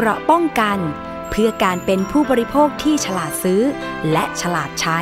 [0.00, 0.78] เกราะป้องกัน
[1.30, 3.62] เพื่อการเป็นผู้บริโภคที่ฉลาดซื้อ
[4.12, 4.98] และฉลาดใช้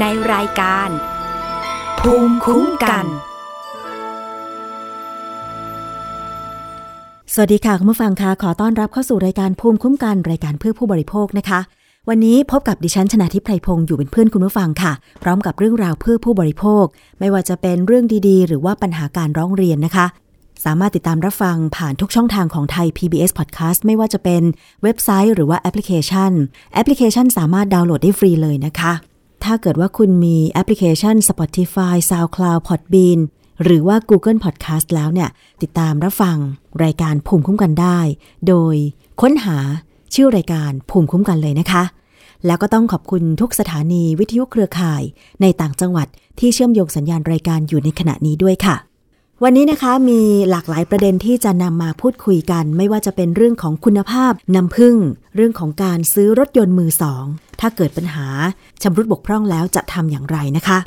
[0.00, 0.88] ในรายการ
[2.00, 3.06] ภูมิคุ้มกัน
[7.34, 11.60] สวัสดีค่ะคุณผู้ฟังคะขอต้อนรับเข้าสู่รายการภูมิคุ้มกันรายการเพื่อผู้บริโภคนะคะ
[12.08, 14.92] วันนี้พบกับดิฉันชนะทิพไพรพงศ์อยู่เป็นเพื่อนคุณผู้ฟังค่ะ
[15.22, 16.84] พร้อมกับเรื่องราวเพื่อผู้บริโภค
[17.20, 20.06] ไม่ว่าจะเป็นเรื่องดีๆ หรือว่าปัญหาการร้องเรียนนะคะ
[20.64, 24.42] สามารถติดตามรับฟังผ่านทุกช่องทางของไทย PBS Podcast ไม่ว่าจะเป็น
[24.82, 26.32] เว็บไซต์หรือว่าแอปพลิเคชัน
[26.74, 28.92] แอปพลิเคชันสามารถดาวน์โหลดได้ฟรีเลยนะคะ
[29.44, 33.20] ถ้าเกิดว่าคุณมีแอปพลิเคชัน Spotify, SoundCloud, Podbean
[33.64, 35.28] หรือว่า Google Podcast แล้วเนี่ย
[35.62, 36.36] ติดตามรับฟัง
[36.84, 37.98] รายการภูมิคุ้มกันได้
[38.48, 38.74] โดย
[39.20, 39.56] ค้นหา
[40.14, 41.84] ชื่อรายการภูมิคุ้มกันเลยนะคะ
[42.46, 45.02] แล้วก็ต้องขอบคุณทุกสถานีวิทยุเครือข่าย
[45.42, 48.76] ในต่างจังหวัดที่เชื่อมโยงสัญญาณรายการอยู่ในขณะนี้ด้วยค่ะ
[49.44, 54.96] วันนี้นะคะมีหลากหลายประเด็นที่จะนำมาพูดคุยกัน ไม่ว่าจะเป็นเรื่องของคุณภาพน้ำผึ้ง
[55.36, 57.24] เรื่องของการซื้อรถยนต์มือสอง
[57.60, 58.26] ถ้าเกิดปัญหา
[58.82, 60.78] ชำรุดบกพร่องแล้วจะทำอย่างไรนะคะ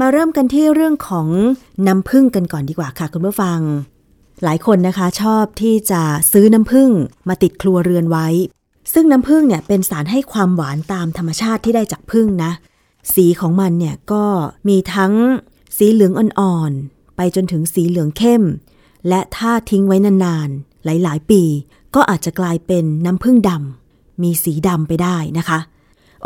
[0.00, 1.28] มาเริ่มกันที่เรื่องของ
[1.86, 3.58] น้ำผึ้งกันก่อนดีกว่าค่ะคุณผู้ฟัง
[4.44, 6.02] หลายคนนะคะชอบที่จะ
[6.32, 6.90] ซื้อน้ำผึ้ง
[7.28, 8.28] มาติดครัวเรือนไว้
[8.92, 12.52] ซึ่งน้ำผึ้งเนี่ยเป็นสารให้ความหวานตามธรรมชาติที่ได้จากผึ้งนะ
[13.14, 14.24] สีของมันเนี่ยก็
[14.68, 15.14] มีทั้ง
[15.76, 18.42] สีเหลืองอ่อนๆ ไปจนถึงสีเหลืองเข้ม
[19.08, 21.42] และถ้าทิ้งไว้นานๆ หลายๆ ปี
[21.94, 25.58] ก็อาจจะกลายเป็นน้ำผึ้งดำมีสีดำไปได้นะคะ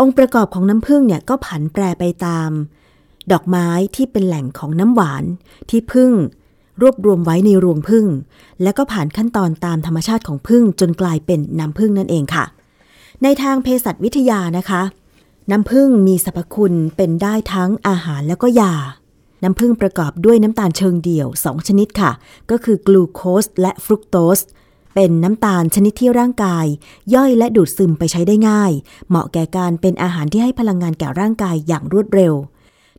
[0.00, 2.50] องค์ประกอบของน้ำผึ้งเนี่ยก็ผันแปรไปตาม
[3.33, 5.25] ดอกไม้ที่เป็นแหล่งของน้ำหวาน
[5.70, 6.12] ที่ผึ้ง
[6.80, 8.06] รวบรวมไว้ในรวงผึ้ง
[8.62, 12.45] แล้วก็ผ่านขั้นตอนตามธรรมชาติของผึ้งจนกลายเป็นน้ำผึ้งนั่นเองค่ะ
[13.23, 14.83] ในทางเภสัชวิทยานะคะ
[15.50, 18.75] น้ำผึ้งมีสรรพคุณเป็นได้ทั้งอาหารแล้วก็ยา
[19.42, 22.11] น้ำผึ้งประกอบด้วยน้ำตาลเชิงเดี่ยว 2 ชนิดค่ะ
[22.50, 24.41] ก็คือกลูโคสและฟรุกโตส
[24.95, 26.67] เป็นน้ำตาลชนิดที่ร่างกาย
[27.14, 28.72] ย่อยและดูดซึมไปใช้ได้ง่าย
[29.08, 32.34] เหมาะแก่การเป็นอาหารที่ให้พลังงานแก่ร่างกายอย่างรวดเร็ว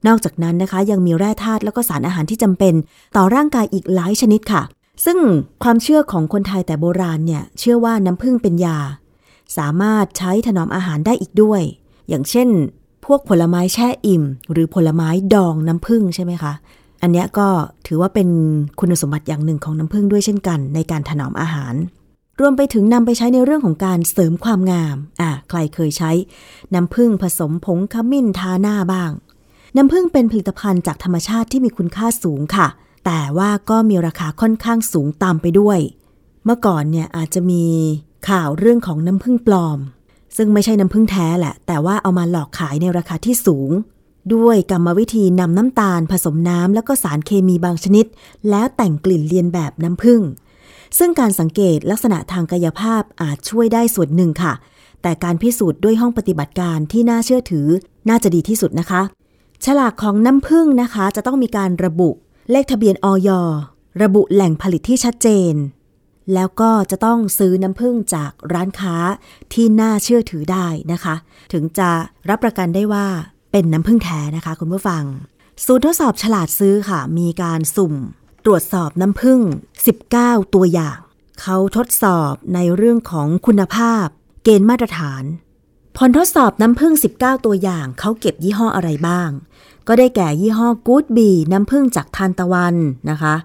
[0.08, 2.74] นอกจากนั้นนะคะยังมีแร่ธาตุแล้วก็สารอาหารที่จำเป็น
[3.16, 4.64] ต่อร่างกายอีกหลายชนิดค่ะ
[5.06, 5.18] ซึ่ง
[5.64, 8.78] ความเชื่อของคนไทยแต่โบราณเนี่ยเชื่อว่าน้ำผึ้งเป็นยา
[9.58, 11.62] สามารถใช้ถนอมอาหารได้อีกด้วย
[12.10, 12.50] อย่างเช่น
[13.14, 16.54] วกผลไม้แช่อิ่ม หรือผลไม้ดองน้ำผึ้งใช่ไหมคะ
[17.02, 17.48] อันนี้ก็
[17.88, 18.30] ถือว่าเป็น
[18.80, 21.74] คุณสมบัติอย่างหนึ่งของน้ำผึ้งด้วยเช่นกันในการถนอมอาหาร
[22.40, 26.12] รวมไปถึงนำไปใช้ในเรื่องของการเสริมความงาม อะใครเคยใช้
[26.74, 29.12] น้ำผึ้งผสมผงขมิ้นทาหน้าบ้าง
[29.76, 32.68] น้ำผึ้งเป็นผลิตภัณฑ์จากธรรมชาติที่มีคุณค่าสูงค่ะ
[33.06, 35.80] แต่ว่าก็มีราคาค่อนข้างสูงตามไปด้วย
[36.46, 37.64] เมื่อก่อนเนี่ยอาจจะมี
[38.30, 39.80] ข่าวเรื่องของน้ำผึ้งปลอม
[40.38, 43.72] ซึ่งไม่ใช่น้ำผึ้งแท้แหละ แต่ว่าเอามาหลอกขายในราคาที่สูง
[44.34, 48.06] ด้วยกรรมวิธีนำน้ำตาลผสมน้ำแล้วก็สารเคมีบางชนิด
[48.50, 50.22] แล้วแต่งกลิ่นเลียนแบบน้ำผึ้ง
[50.98, 54.54] ซึ่งการสังเกตลักษณะทางกายภาพอาจช่วยได้ส่วนหนึ่งค่ะ
[55.02, 57.68] แต่การพิสูจน์ด้วยห้องปฏิบัติการที่น่าเชื่อถือ
[58.10, 59.02] น่าจะดีที่สุดนะคะ
[59.66, 62.10] ฉลากของน้ำผึ้งนะคะ จะต้องมีการระบุ
[62.52, 63.30] เลขทะเบียนออย
[64.04, 65.54] ระบุแหล่งผลิตที่ชัดเจน
[66.34, 68.96] แล้วก็จะต้องซื้อน้ำผึ้งจากร้านค้า
[69.54, 71.16] ที่น่าเชื่อถือได้นะคะ
[71.54, 71.90] ถึงจะ
[72.30, 73.08] รับประกันได้ว่า
[73.52, 75.04] เป็นน้ำผึ้งแท้นะคะคุณผู้ฟัง
[75.66, 77.96] ศูนย์ทดสอบฉลาดซื้อค่ะ มีการสุ่ม
[78.46, 79.40] ตรวจสอบน้ำผึ้ง
[79.98, 80.98] 19 ตัวอย่าง
[81.42, 84.06] เขาทดสอบในเรื่องของคุณภาพ
[84.44, 85.24] เกณฑ์มาตรฐาน
[85.98, 89.30] ผลทดสอบน้ำผึ้ง 19 ตัวอย่าง เขาเก็บยี่ห้ออะไรบ้าง
[89.88, 92.76] ก็ได้แก่ยี่ห้อ Good b e น้ำผึ้งจากทานตะวัน
[93.10, 93.36] นะคะ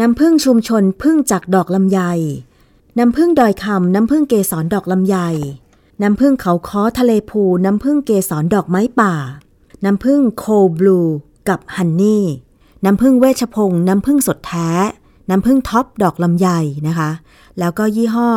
[0.00, 2.00] น้ำผึ้งชุมชนผึ้งจากดอกลำไย
[2.98, 5.16] น้ำผึ้งดอยคำน้ำผึ้งเกสรดอกลำไย
[6.02, 9.14] น้ำผึ้งเขาค้อทะเลพูน้ำผึ้งเกสรดอกไม้ป่า
[9.84, 10.44] น้ำผึ้งโค
[10.78, 11.00] บลู
[11.48, 12.24] กับฮันนี่
[12.84, 14.68] น้ำผึ้งเวชพงศ์น้ำผึ้งสดแท้
[15.30, 16.48] น้ำผึ้งท็อปดอกลำไย
[16.86, 17.10] นะคะ
[17.58, 18.30] แล้วก็ยี่ห้อ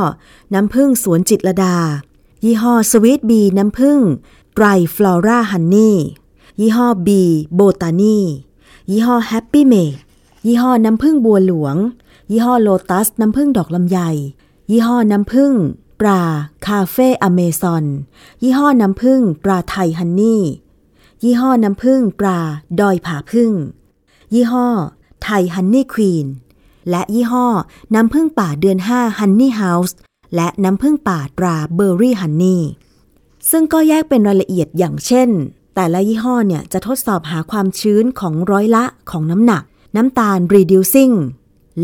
[0.54, 1.76] น้ำผึ้งสวนจิตรลดา
[2.44, 4.00] ยี่ห้อ Sweet Bee น้ำผึ้ง
[4.56, 4.66] ไกร
[4.96, 5.98] Flora Honey
[6.60, 8.18] ยี่ห้อ Bee Botany
[8.90, 9.98] ยี่ห้อ Happy Mate
[10.48, 11.76] ยี่ห้อน้ำผึ้งบัวหลวง
[12.32, 14.00] ยี่ห้อโลตัสน้ำผึ้งดอกลำไย
[14.72, 15.54] ยี่ห้อน้ำผึ้ง
[16.02, 16.22] ตรา
[16.68, 17.86] Café Amazon
[18.44, 20.44] ยี่ห้อน้ำผึ้งตรา Thai Honey
[21.24, 22.40] ยี่ห้อน้ำผึ้งตรา
[22.80, 23.52] ดอยผาผึ้ง
[24.34, 24.68] ยี่ห้อ
[25.24, 26.28] ไทยฮันนี่ควีน
[26.90, 27.48] และยี่ห้อ
[27.96, 29.96] น้ำผึ้งป่าเดือน5ฮันนี่เฮาส์
[30.36, 32.64] และน้ำผึ้งป่าตราเบอร์รี่ฮันนี่
[33.50, 35.30] ซึ่งก็แยกเป็นรายละเอียดอย่างเช่น
[35.76, 39.64] แต่ละยี่ห้อเนี่ยจะทดสอบหาความชื้นของร้อยละของน้ำหนัก
[39.98, 41.16] น้ำตาล reducing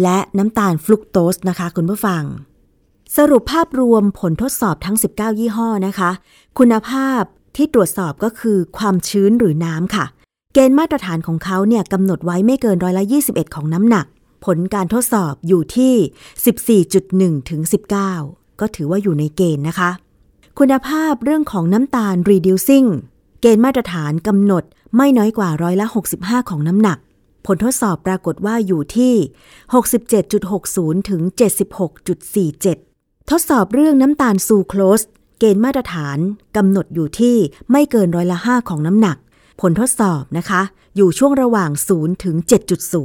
[0.01, 2.23] และน้ำตาลฟลุกโตสนะคะคุณผู้ฟัง
[3.17, 6.11] สรุปภาพรวมผลทดสอบทั้ง 19 ยี่ห้อนะคะ
[6.59, 7.21] คุณภาพ
[7.55, 10.05] ที่ตรวจสอบก็คือความชื้นหรือน้ำค่ะ
[10.53, 14.05] เกณฑ์มาตรฐานของเขาเนี่ยกำหนดไว้ไม่เกินร้อยละ 21 ของน้ำหนัก
[14.45, 16.83] ผลการทดสอบอยู่ที่
[17.35, 17.61] 14.1 ถึง
[18.11, 19.89] 19 ก็ถือว่าอยู่ในเกณฑ์นะคะ
[20.59, 22.87] คุณภาพเรื่องของน้ำตาล reducing
[23.41, 24.63] เกณฑ์มาตรฐานกำหนด
[24.97, 25.85] ไม่น้อยกว่าร้อยละ
[26.17, 26.99] 65 ของน้ำหนัก
[27.45, 29.13] ผลทดสอบปรากฏว่าอยู่ที่
[29.91, 31.21] 67.60 ถึง
[32.05, 35.01] 76.47 ทดสอบเรื่องน้ำตาลซูโครส
[35.39, 36.17] เกณฑ์มาตรฐาน
[36.57, 37.37] กำหนดอยู่ที่
[37.71, 39.17] ไม่เกินร้อยละ5ของน้ำหนัก
[39.61, 40.61] ผลทดสอบนะคะ
[40.95, 42.35] อยู่ช่วงระหว่าง 0 ถึง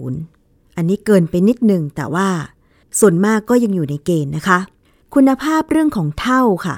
[0.05, 2.29] 7.0 อันนี้เกินไปนิดหนึ่งแต่ว่า
[2.99, 4.59] ส่วนมากก็ยังอยู่ในเกณฑ์นะคะ
[5.15, 6.77] คุณภาพเรื่องของเท่าค่ะ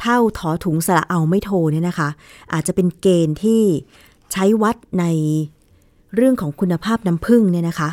[0.00, 2.08] เท่าถอถุงสระเอาไม่โทเนี่ยนะคะ
[2.52, 3.62] อาจจะเป็นเกณฑ์ที่
[4.32, 5.04] ใช้วัดใน
[6.14, 7.88] เรื่องของคุณภาพน้ำผึ้งเนี่ยนะคะ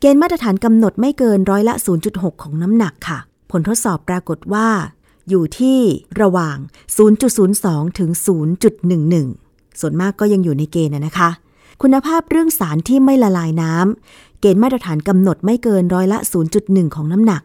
[0.00, 1.74] เกณฑ์มาตรฐานกำหนดไม่เกินร้อยละ
[2.08, 3.18] 0.6 ของน้ำหนักค่ะ
[3.50, 4.68] ผลทดสอบปรากฏว่า
[5.28, 5.78] อยู่ที่
[6.20, 6.56] ระหว่าง
[7.28, 8.10] 0.02 ถึง
[8.94, 11.30] 0.11 ส่วนมากก็ยังอยู่ในเกณฑ์นะคะ
[11.82, 16.18] คุณภาพเรื่องสารที่ไม่ละลายน้ำเกณฑ์มาตรฐานกำหนดไม่เกินร้อยละ
[16.56, 17.42] 0.1 ของน้ำหนัก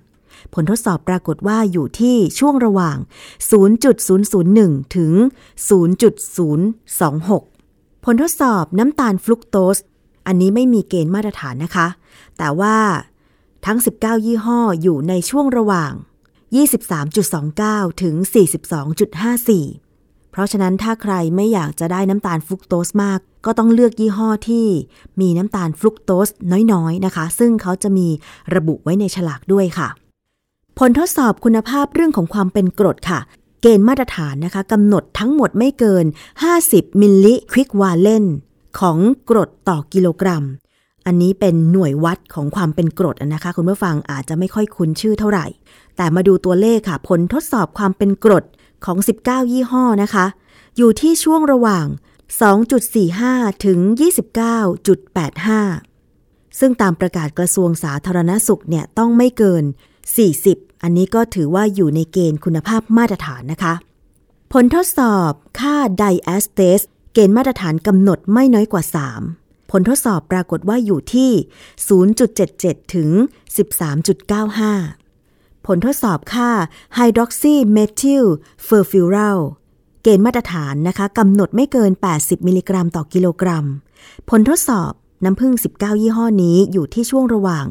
[0.53, 2.97] ผลทดสอบปรากฏว่าอยู่ที่ช่วงระหว่าง
[3.95, 5.13] 0.001 ถึง
[5.69, 9.77] 0.026 ผลทดสอบน้ำตาลฟลุกโตส
[10.27, 11.87] อันนี้ไม่มีเกณฑ์มาตรฐานนะคะ
[12.37, 12.75] แต่ว่า
[13.65, 15.91] ทั้ง 19 ยี่ห้ออยู่ในช่วงระหว่าง
[17.15, 18.15] 23.29 ถึง
[19.03, 24.67] 42.54 เพราะฉะนั้นถ้าใครไม่อยากจะได้น้ำตาลฟลุกโตสมาก ก็ต้องเลือกยี่ห้อที่
[25.21, 26.29] มีน้ำตาลฟลุกโตส
[26.73, 28.07] น้อยๆนะคะ ซึ่งเขาจะมี
[28.55, 29.89] ระบุไว้ในฉลากด้วยค่ะ
[30.79, 33.19] ผลทดสอบคุณภาพเรื่องของความเป็นกรดค่ะ
[33.61, 36.05] เกณฑ์มาตรฐานนะคะกำหนดทั้งหมดไม่เกิน
[36.53, 38.25] 50 มิลลิควิกวาเลน
[38.79, 38.97] ของ
[39.29, 40.43] กรดต่อกิโลกรัม
[41.05, 45.45] อันนี้เป็นหน่วยวัดของความเป็นกรดนะคะ คุณผู้ฟังอาจจะไม่ค่อยคุ้นชื่อเท่าไหร่
[45.97, 48.45] แต่มาดูตัวเลขค่ะ ผลทดสอบความเป็นกรด
[48.85, 50.25] ของ 19 ยี่ห้อนะคะ
[50.77, 51.85] อยู่ที่ช่วงระหว่าง
[52.75, 53.79] 2.45 ถึง
[55.39, 59.63] 29.85 ซึ่งตามประกาศกระทรวงสาธารณสุขเนี่ยต้องไม่เกิน
[60.23, 63.73] 40 อันนี้ก็ถือว่าอยู่ในเกณฑ์คุณภาพมาตรฐานนะคะ
[64.53, 66.81] ผลทดสอบค่า diastase
[67.17, 68.83] เกณฑ์มาตรฐานกำหนดไม่น้อยกว่า
[69.27, 71.31] 3 ผลทดสอบปรากฏว่าอยู่ที่
[72.11, 73.09] 0.77 ถึง
[74.77, 76.49] 13.95 ผลทดสอบค่า
[76.95, 79.39] hydroxymethylfurfural
[80.03, 83.65] เกณฑ์มาตรฐานนะคะกำหนดไม่เกิน 80 มิลลิกรัมต่อกิโลกรัม
[84.29, 84.91] ผลทดสอบ
[85.23, 87.65] น้ำผึ้ง 19 ยี่ห้อนี้อยู่ที่ช่วงระหว่าง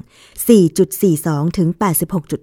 [0.77, 1.69] 4.42 ถึง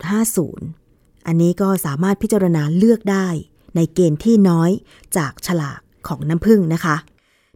[0.06, 3.27] 86.50 อันนี้ก็สามารถพิจารณาเลือกได้
[3.75, 4.69] ในเกณฑ์ที่น้อย
[5.18, 6.95] จากฉลาก ของน้ำผึ้งนะคะ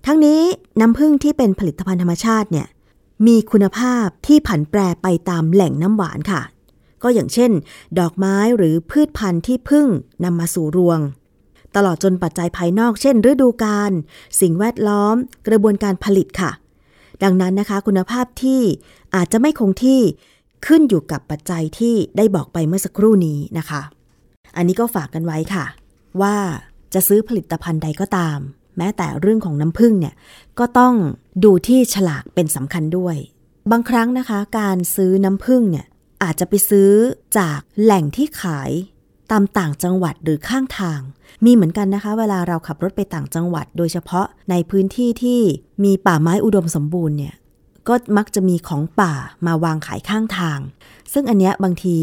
[0.06, 0.42] ทั้งนี้
[0.80, 2.68] น้ำผึ้งที่เป็นผลิตภัณฑ์ธรรมชาติเนี่ย
[3.28, 6.42] มีคุณภาพที่ผันแปรไปตามแหล่งน้ำหวานค่ะ
[7.04, 7.52] ก็อย่างเช่น
[8.00, 9.88] ดอกไม้หรือพืชพันธุ์ที่พึ่ง
[10.24, 11.00] นำมาสู่รวง
[11.76, 13.92] ตลอดจนปัจจัยภายนอก เช่น ฤดูกาล
[14.42, 15.16] สิ่งแวดล้อม
[15.48, 16.52] กระบวนการผลิตค่ะ
[17.24, 18.62] ดังนั้นนะคะ คุณภาพที่
[19.16, 20.02] อาจจะไม่คงที่
[20.68, 23.82] ขึ้นอยู่กับปัจจัยที่ได้บอกไปเมื่อสักครู่นี้นะคะ
[24.56, 25.66] อันนี้ก็ฝากกันไว้ค่ะ
[26.22, 26.36] ว่า
[26.96, 28.40] จะซื้อผลิตภัณฑ์ใดก็ตาม
[28.78, 30.16] แม้แต่เรื่องของน้ำผึ้งเนี่ย
[30.60, 30.94] ก็ต้อง
[31.44, 33.16] ดูที่ฉลากเป็นสำคัญด้วย
[33.72, 35.86] บางครั้งนะคะ การซื้อน้ำผึ้งเนี่ย
[36.24, 36.92] อาจจะไปซื้อ
[37.38, 38.72] จากแหล่งที่ขาย
[39.32, 41.00] ตามต่างจังหวัดหรือข้างทาง
[41.46, 45.42] มีเหมือนกันนะคะ เวลาเราขับรถไปต่างจังหวัด โดยเฉพาะในพื้นที่ที่
[45.84, 47.36] มีป่าไม้อุดมสมบูรณ์เนี่ย
[47.88, 49.14] ก็มักจะมีของป่า
[49.46, 50.60] มาวางขายข้างทาง
[51.14, 51.98] ซึ่งอันเนี้ยบางที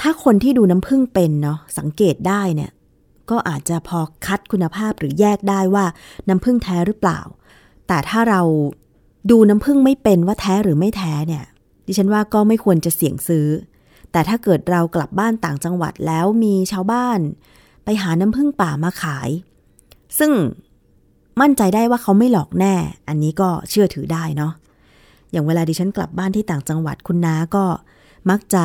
[0.00, 2.70] ถ้าคนที่ดูน้ำผึ้งเป็นเนาะสังเกตได้เนี่ย
[3.30, 5.84] ก็อาจจะพอคัดคุณภาพหรือแยกได้ว่า
[6.28, 7.20] น้ำผึ้งแท้หรือเปล่า
[7.88, 8.40] แต่ถ้าเรา
[9.30, 11.44] ดูน้ำผึ้งไม่เป็นว่าแท้หรือไม่แท้เนี่ย
[11.86, 13.46] ดิฉันว่าก็ไม่ควรจะเสี่ยงซื้อ
[14.12, 17.18] แต่ถ้าเกิดเรากลับบ้านต่างจังหวัดแล้วมีชาวบ้าน
[17.84, 19.28] ไปหาน้ำผึ้งป่ามาขาย
[20.18, 20.32] ซึ่ง
[21.40, 22.74] มั่นใจได้ว่าเขาไม่หลอกแน่
[23.08, 24.52] อันนี้ก็เชื่อถือได้เนาะ
[25.32, 27.64] อย่างเวลาดิฉันกลับบ้านที่ต่างจังหวัดคุณน้าก็
[28.30, 28.64] มักจะ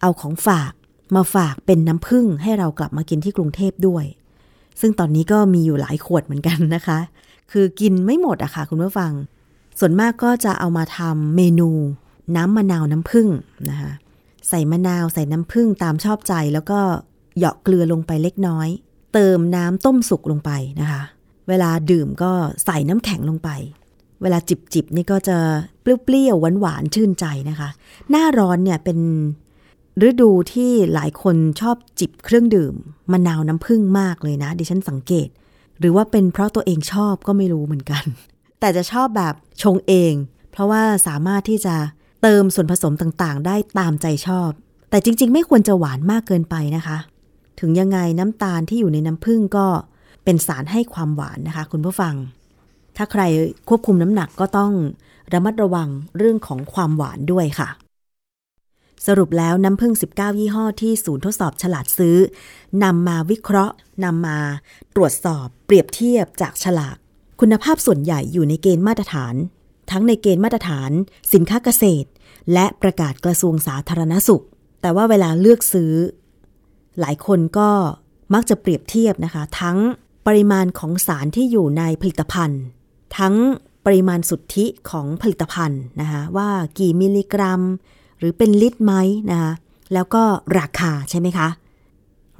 [0.00, 0.72] เอาของฝาก
[1.14, 4.04] มาฝากเป็นน้ำผึ้งให้เรากลับมากินที่กรุงเทพด้วย
[4.80, 6.98] ซึ่งตอนนี้ก็มีอยู่หลายขวดเหมือนกันนะคะ
[7.52, 9.12] คือกินไม่หมดอะค่ะคุณผู้ฟัง
[9.78, 11.70] ส่วนมากก็จะเอามาทำเมนู
[12.36, 13.28] น้ำมะนาวน้ำผึ้ง
[13.70, 13.92] นะคะ
[14.48, 16.78] ใส่มะนาวใส่น้ำผึ้งตามชอบใจแล้วก็
[17.36, 18.68] เหยาะเกลือลงไปเล็กน้อย
[19.14, 20.50] เติมน้ำต้มสุกลงไป
[20.80, 21.02] นะคะ
[21.48, 22.32] เวลาดื่มก็
[22.64, 23.50] ใส่น้ำแข็งลงไป
[24.22, 25.38] เวลาจิบจิบนี่ก็จะ
[25.82, 27.68] เปรี้ยวๆหวานๆชื่นใจนะคะ
[28.10, 28.98] หน้าร้อนเนี่ยเป็น
[30.08, 32.74] ฤดูที่หลายคนชอบจิบเครื่องดื่ม
[33.12, 35.28] มะนาวน้ำผึ้งมากเลยนะ ดิฉันสังเกต
[35.78, 38.04] หรือว่าเป็นเพราะตัวเองชอบก็ไม่รู้เหมือนกัน
[38.60, 40.14] แต่จะชอบแบบชงเอง
[40.52, 41.74] เพราะว่าสามารถที่จะ
[42.22, 44.50] เติมส่วนผสมต่างๆ ได้ตามใจชอบ
[44.90, 46.98] แต่จริง ๆ ไม่ควรจะหวานมากเกินไปนะคะ
[47.60, 49.66] ถึงยังไงน้ำตาลที่อยู่ในน้ำผึ้งก็
[50.24, 52.14] เป็นสารให้ความหวานนะคะ คุณผู้ฟัง
[52.96, 53.22] ถ้าใคร
[53.68, 54.72] ควบคุมน้ำหนักก็ต้อง
[55.32, 57.68] ระมัดระวังเรื่องของความหวานด้วยค่ะ
[59.06, 62.16] สรุปแล้วน้ำผึ้ง 19 ยี่ห้อที่ศูนย์ทดสอบฉลาดซื้อ
[62.84, 64.38] นำมาวิเคราะห์นำมา
[64.94, 66.96] ตรวจสอบเปรียบเทียบจากฉลาก
[67.40, 69.34] คุณภาพส่วนใหญ่อยู่ในเกณฑ์มาตรฐาน
[69.90, 70.90] ทั้งในเกณฑ์มาตรฐาน
[71.32, 72.08] สินค้าเกษตร
[72.52, 74.44] และประกาศกระทรวงสาธารณสุข
[74.80, 75.92] แต่ว่าเวลาเลือกซื้อ
[77.00, 77.70] หลายคนก็
[78.34, 79.78] มักจะเปรียบเทียบนะคะ ทั้ง
[80.26, 82.62] ปริมาณของสารที่อยู่ในผลิตภัณฑ์
[83.18, 83.34] ทั้ง
[83.86, 87.62] ปริมาณสุทธิของผลิตภัณฑ์นะคะว่ากี่มิลลิกรัม
[88.22, 88.94] หรือเป็นลิตรไหม
[89.30, 89.52] นะคะ
[89.94, 90.22] แล้วก็
[90.58, 91.48] ราคาใช่ไหมคะ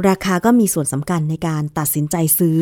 [0.09, 2.59] ราคาก็มีส่วนสำคัญในการตัดสินใจซื้อ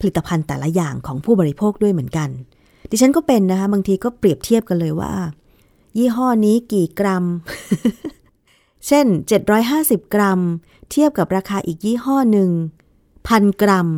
[0.00, 2.28] ผลิตภัณฑ์แต่ละอย่างของผู้บริโภคด้วยเหมือนกัน
[2.90, 5.12] ดิฉันก็เป็นนะคะบางทีก็เปรียบเทียบกันเลยว่า
[5.98, 7.24] ยี่ห้อนี้กี่กรัม
[8.86, 9.06] เช่น
[9.60, 10.40] 750 กรัม
[10.90, 12.50] เทียบกับราคาอีกยี่ห้อหนึ่ง
[13.28, 13.88] พันกรัม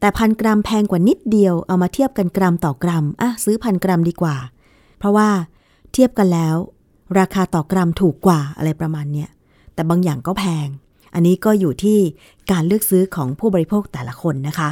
[0.00, 4.36] แต่พันกรัมแพงกว่านิดเดียวเอามาเทียบกันกรัมต่อกรัมอะซื้อพันกรัมดีกว่า
[4.98, 5.28] เพราะว่า
[5.92, 6.56] เทียบกันแล้ว
[7.18, 9.28] ราคาต่อกรัมถูกกว่าอะไรประมาณเนี้ย
[9.74, 10.68] แต่บางอย่างก็แพง
[11.14, 11.98] อันนี้ก็อยู่ที่
[12.50, 14.70] การเลือกซื้อของผู้บริโภคแต่ละคนนะคะ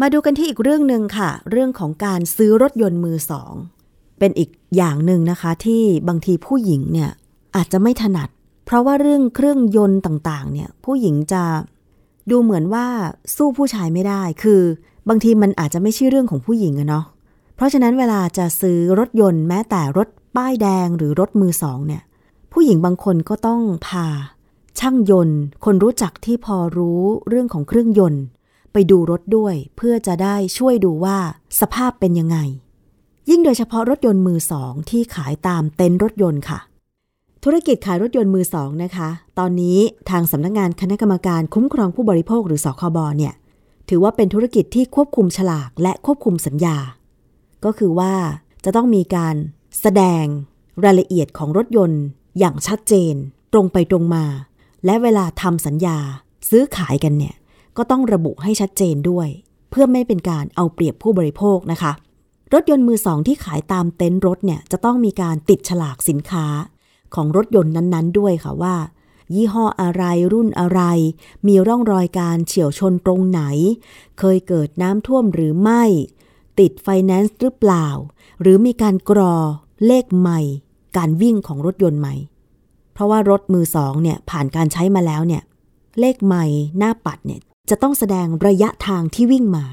[0.00, 3.52] มาดูกันที่อีกเรื่องหนึ่งค่ะ เรื่องของการซื้อรถยนต์มือสอง
[4.18, 7.10] เป็นอีกอย่างหนึ่งนะคะ ที่บางทีผู้หญิงเนี่ย
[7.56, 8.28] อาจจะไม่ถนัด
[8.66, 11.42] เพราะว่าเรื่องเครื่องยนต์ต่างๆ เนี่ยผู้หญิงจะ
[12.30, 12.86] ดูเหมือนว่า
[13.36, 14.60] สู้ผู้ชายไม่ได้ คือ
[15.08, 17.04] บางทีมันอาจจะไม่ใช่เรื่องของผู้หญิงอะเนาะ
[17.56, 22.02] เพราะฉะนั้นเวลาจะซื้อรถยนต์แม้แต่รถ ป้ายแดงหรือรถมือสองเนี่ย
[22.52, 24.06] ผู้หญิงบางคนก็ต้องพา
[24.78, 28.22] ช่างยนต์ คนรู้จักที่พอรู้เรื่องของเครื่องยนต์
[28.72, 31.18] ไปดูรถด้วย เพื่อจะได้ช่วยดูว่า
[31.60, 32.38] สภาพเป็นยังไง
[33.30, 36.58] ยิ่งโดยเฉพาะรถยนต์มือสองที่ขายตามเต็นท์รถยนต์ค่ะ
[37.44, 39.08] ธุรกิจขายรถยนต์มือสองนะคะ
[39.38, 39.78] ตอนนี้
[40.10, 43.34] ทางสำนักงงานคณะกรรมการคุ้มครองผู้บริโภคหรือสคบเนี่ย
[43.88, 46.76] ถือว่าเป็นธุรกิจที่ควบคุมฉลากและควบคุมสัญญา
[47.64, 48.12] ก็คือว่า
[48.64, 49.34] จะต้องมีการ
[49.82, 50.24] แสดง
[50.84, 52.02] รายละเอียดของรถยนต์
[52.38, 53.14] อย่างชัดเจน
[53.52, 54.24] ตรงไปตรงมา
[54.84, 55.98] และเวลาทำสัญญา
[56.50, 57.34] ซื้อขายกันเนี่ย
[57.76, 59.28] ก็ต้องระบุให้ชัดเจนด้วย
[59.70, 61.92] เพื่อไม่เป็นการเอาเปรียบผู้บริโภคนะคะ
[62.52, 66.46] รถยนต์มือสองที่ขายตามเต็นท์รถเนี่ยจะต้องมีการติดฉลากสินค้า
[67.14, 68.76] ของรถยนต์นั้นๆ ด้วยค่ะว่า
[69.34, 70.80] ยี่ห้ออะไรรุ่นอะไร
[71.46, 73.42] มีร่องรอยการเฉียวชนตรงไหน
[74.18, 75.82] เคยเกิดน้ำท่วมหรือไม่
[76.60, 77.88] ติดไฟแนนซ์หรือเปล่า
[78.40, 79.36] หรือมีการกรอ
[79.86, 80.40] เลขใหม่
[80.96, 82.14] การวิ่งของรถยนต์ใหม่
[82.92, 85.42] เพราะว่ารถมือสองเนี่ยผ่านการใช้มาแล้วเนี่ย
[86.00, 86.44] เลขใหม่
[86.78, 89.64] หน้าปัดเนี่ยจะต้องแสดงระยะทางที่วิ่งมา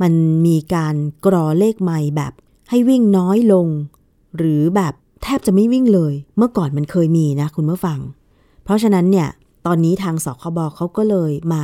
[0.00, 0.12] มัน
[0.46, 0.94] มีการ
[1.26, 2.32] กรอเลขใหม่แบบ
[2.68, 3.66] ให้วิ่งน้อยลง
[4.36, 7.98] หรือแบบแทบจะไม่วิ่งเลย เมื่อก่อนมันเคยมีนะคุณผู้ฟัง
[8.64, 9.28] เพราะฉะนั้นเนี่ย
[9.66, 11.62] ตอนนี้ทางสคบเขาก็เลยมา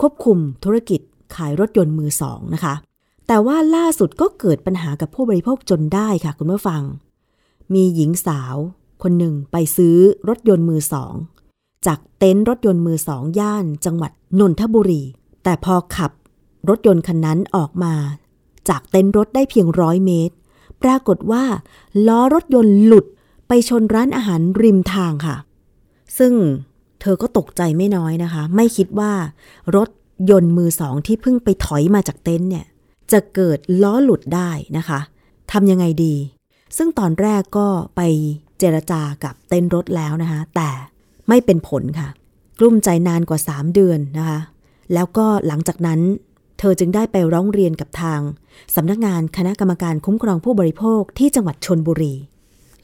[0.00, 1.00] ควบคุมธุรกิจ
[1.34, 2.74] ขายรถยนต์มือสองนะคะ
[3.26, 6.82] แต่ว่าล่าสุดก็เกิดปัญหากับผู้บริโภคจนได้ค่ะคุณผู้ฟัง
[7.74, 8.56] มีหญิงสาว
[9.02, 9.96] คนหนึ่งไปซื้อ
[10.28, 11.14] รถยนต์มือสอง
[11.86, 15.02] จากเต็นท์รถยนต์มือสองย่านจังหวัดนนทบุรี
[15.44, 16.12] แต่พอขับ
[16.68, 17.94] รถยนต์คันนั้นออกมา
[18.68, 20.34] จากเต็นท์รถได้เพียงร้อยเมตร
[20.82, 21.44] ปรากฏว่า
[22.06, 23.06] ล้อรถยนต์หลุด
[23.48, 25.36] ไปชนร้านอาหารริมทางค่ะ
[26.18, 26.32] ซึ่ง
[27.00, 29.12] เธอก็ตกใจไม่น้อยนะคะ ไม่คิดว่า
[29.76, 29.88] รถ
[30.30, 32.66] ยนต์มือสองที่เพิ่งไปถอยมาจากเต็นท์เนี่ย
[33.12, 35.00] จะเกิดล้อหลุดได้นะคะ
[35.52, 36.14] ทำยังไงดี
[36.76, 38.00] ซึ่งตอนแรกก็ไป
[38.58, 40.70] เจรจากับเต็นรถแล้วนะคะแต่
[41.28, 42.08] ไม่เป็นผลค่ะ
[42.58, 44.40] กลุ้มใจนานกว่า 3 เดือนนะคะ
[44.94, 46.00] แล้วก็หลังจากนั้น
[46.58, 48.20] เธอจึงได้ไปร้องเรียนกับทาง
[48.74, 52.14] สำนักงานคณะกรรมการคุ้มครองผู้บริโภคที่จังหวัดชนบุรี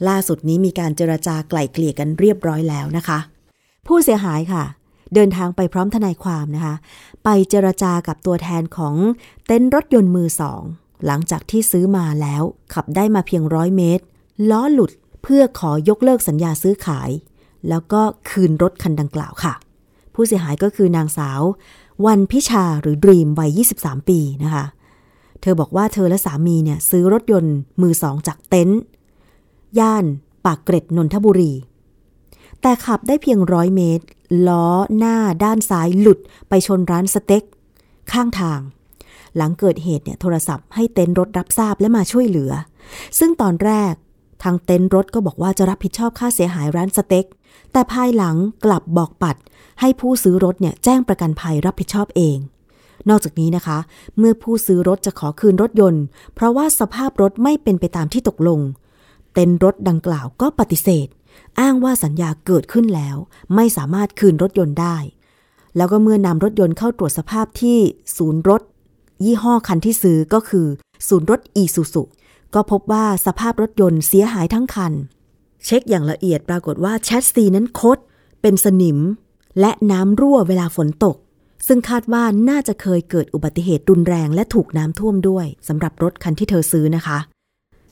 [0.09, 3.19] ล่าสุดนี้มีการเจรจาไกล่เกลี่ยกันเรียบร้อยแล้วนะคะ
[3.87, 4.65] ผู้เสียหายค่ะ
[5.15, 6.75] เดินทางไปพร้อมทนายความนะคะ
[7.25, 8.95] ไปเจรจากับตัวแทนของ
[9.47, 10.63] เต็นท์รถยนต์มือสอง
[11.07, 12.43] หลังจากที่ซื้อมาแล้ว
[12.75, 14.05] ขับได้มาเพียงร้อยเมตร
[14.51, 14.91] ล้อหลุด
[15.23, 17.11] เพื่อขอยกเลิกสัญญาซื้อขาย
[17.69, 19.55] แล้วก็คืนรถคันดังกล่าวค่ะ
[20.15, 21.41] ผู้เสียหายก็คือนางสาว
[22.07, 24.65] วันพิชาหรือดรีมวัย 23 ปีนะคะ
[25.41, 28.81] เธอบอกว่าเธอและสามีเนี่ยซื้อรถยนต์มือสองจากเต็นท์
[29.79, 30.05] ย่าน
[30.45, 31.53] ปากเกร็ดนนทบุรี
[32.61, 34.05] แต่ขับได้เพียงร้อยเมตร
[34.49, 34.67] ล้อ
[34.99, 37.45] หน้าด้านซ้ายหลุดไปชนร้านสเต็ก
[38.13, 38.61] ข้างทาง
[39.37, 42.53] หลังเกิดเหตุเนี่ยโทรศัพท์ให้เต็นท์รถรับทราบและมาช่วยเหลือ
[43.19, 43.95] ซึ่งตอนแรก
[44.43, 47.27] ทางเต็นท์รถก็บอกว่าจะรับผิดชอบค่าเสียหายร้านสเต็ก
[47.73, 49.37] แต่ภายหลังกลับบอกปัด
[49.81, 52.39] ให้ผู้ซื้อรถเนี่ยแจ้งประกันภัยรับผิดชอบเอง
[53.09, 53.79] นอกจากนี้นะคะ
[54.19, 58.61] เมื่อผู้ซื้อรถจะขอคืนรถยนต์ เพราะว่าสภาพรถไม่เป็นไปตามที่ตกลง
[59.35, 61.09] เต็นท์รถดังกล่าวก็ปฏิเสธ
[61.61, 63.17] อ้างว่าสัญญาเกิดขึ้นแล้ว
[63.55, 64.97] ไม่สามารถคืนรถยนต์ได้
[65.77, 67.79] แล้วก็เมื่อนำรถยนต์เข้าตรวจสภาพที่
[68.17, 68.63] ศูนย์รถ
[69.25, 70.67] ยี่ห้อคันที่ซื้อก็คือ
[71.09, 72.03] ศูนย์รถอีซูซุ
[72.55, 74.93] ก็พบว่าสภาพรถยนต์เสียหายทั้งคัน
[75.65, 77.99] เช็คอย่างละเอียดปรากฏว่าแชสซีนั้นคด
[78.43, 78.99] เป็นสนิม
[79.61, 81.17] และน้ำรั่วเวลาฝนตก
[81.67, 87.19] ซึ่งคาดว่าน่าจะเคยเกิดอุบัติเหตุรุนแรงและถูกน้ำท่วมด้วยสำหรับรถคันที่เธอซื้อนะคะ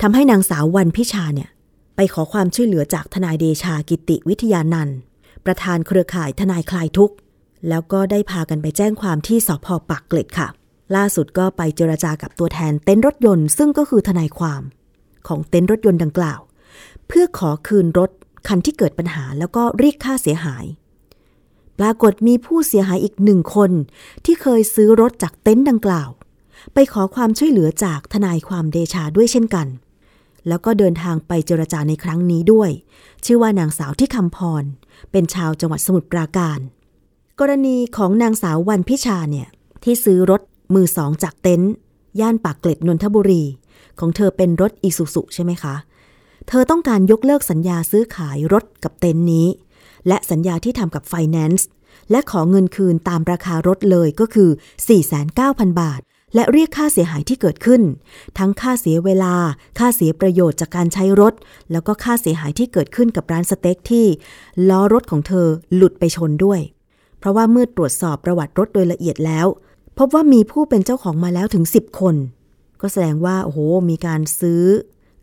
[0.02, 1.48] ทำให้นางสาววันพิชาเนี่ย
[1.96, 4.96] ไปขอความช่วยเหลือจากทนายเดชากิติวิทยานันท์
[5.46, 7.14] ประธานเครือข่ายทนายคลายทุกข์
[7.68, 10.48] แล้วก็ได้พากันไปแจ้งความที่สพปากเกร็ดค่ะ
[10.96, 14.62] ล่าสุดก็ไปเจรจากับตัวแทนเต็นท์รถยนต์ ซึ่งก็คือทนายความ
[15.28, 16.40] ของเต็นท์รถยนต์ดังกล่าว
[17.06, 18.10] เพื่อขอคืนรถ
[18.48, 20.64] คันที่เกิดปัญหาแล้วก็เรียกค่าเสียหาย
[21.78, 23.70] ปรากฏมีผู้เสียหายอีกหนึ่งคน
[24.24, 26.10] ที่เคยซื้อรถจากเต็นท์ดังกล่าว
[26.74, 29.66] ไปขอความช่วยเหลือจากทนายความเดชาด้วยเช่นกัน
[30.48, 32.70] แล้วก็เดินทางไปเจรจาในครั้งนี้ด้วย
[33.24, 34.64] ชื่อว่านางสาวที่คำพร
[35.10, 36.58] เป็นชาวจังหวัดสมุทรปราการ
[37.40, 39.48] กรณีของนางสาววันพิชาเนี่ย
[39.84, 40.40] ที่ซื้อรถ
[40.75, 41.73] มือสองจากเต็นท์
[42.21, 43.42] ย่านปากเกร็ดนนทบุรี
[43.99, 45.75] ของเธอเป็นรถอีซูซุใช่ไหมคะ
[46.49, 49.47] เธอต้องการยกเลิกสัญญาซื้อขายรถกับเต็นท์นี้
[50.09, 51.66] และสัญญาที่ทำกับไฟแนนซ์
[52.11, 54.50] และขอเงินคืนตามราคารถเลยก็คือ
[55.14, 56.00] 4,900 บาท
[56.35, 57.83] และเรียกค่าเสียหายที่เกิดขึ้น
[58.38, 59.35] ทั้งค่าเสียเวลา
[59.78, 61.35] ค่าเสียประโยชน์จากการใช้รถ
[61.73, 64.06] แล้วก็ค่าเสียหายที่เกิดขึ้นกับร้านสเต็กที่
[64.68, 66.61] ล้อรถของเธอหลุดไปชนด้วย
[67.18, 69.47] เพราะว่าเมื่อตรวจสอบประวัติรถโดยละเอียดแล้ว
[69.98, 72.16] พบว่ามีผู้เป็นเจ้าของมาแล้วถึง 10 คน
[72.80, 73.58] ก็แสดงว่าโอ้โห
[73.90, 74.62] มีการซื้อ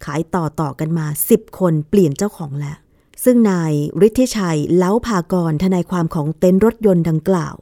[0.06, 2.78] ขายต่อต่อกันมา 10 คนเปลี่ยนเจ้าของแล้ว
[3.24, 3.74] ซึ่งนาย
[4.08, 7.56] ฤทธิชัยเล้าภากรทนายความของเต็นท์รถยนต์ดังกล่าว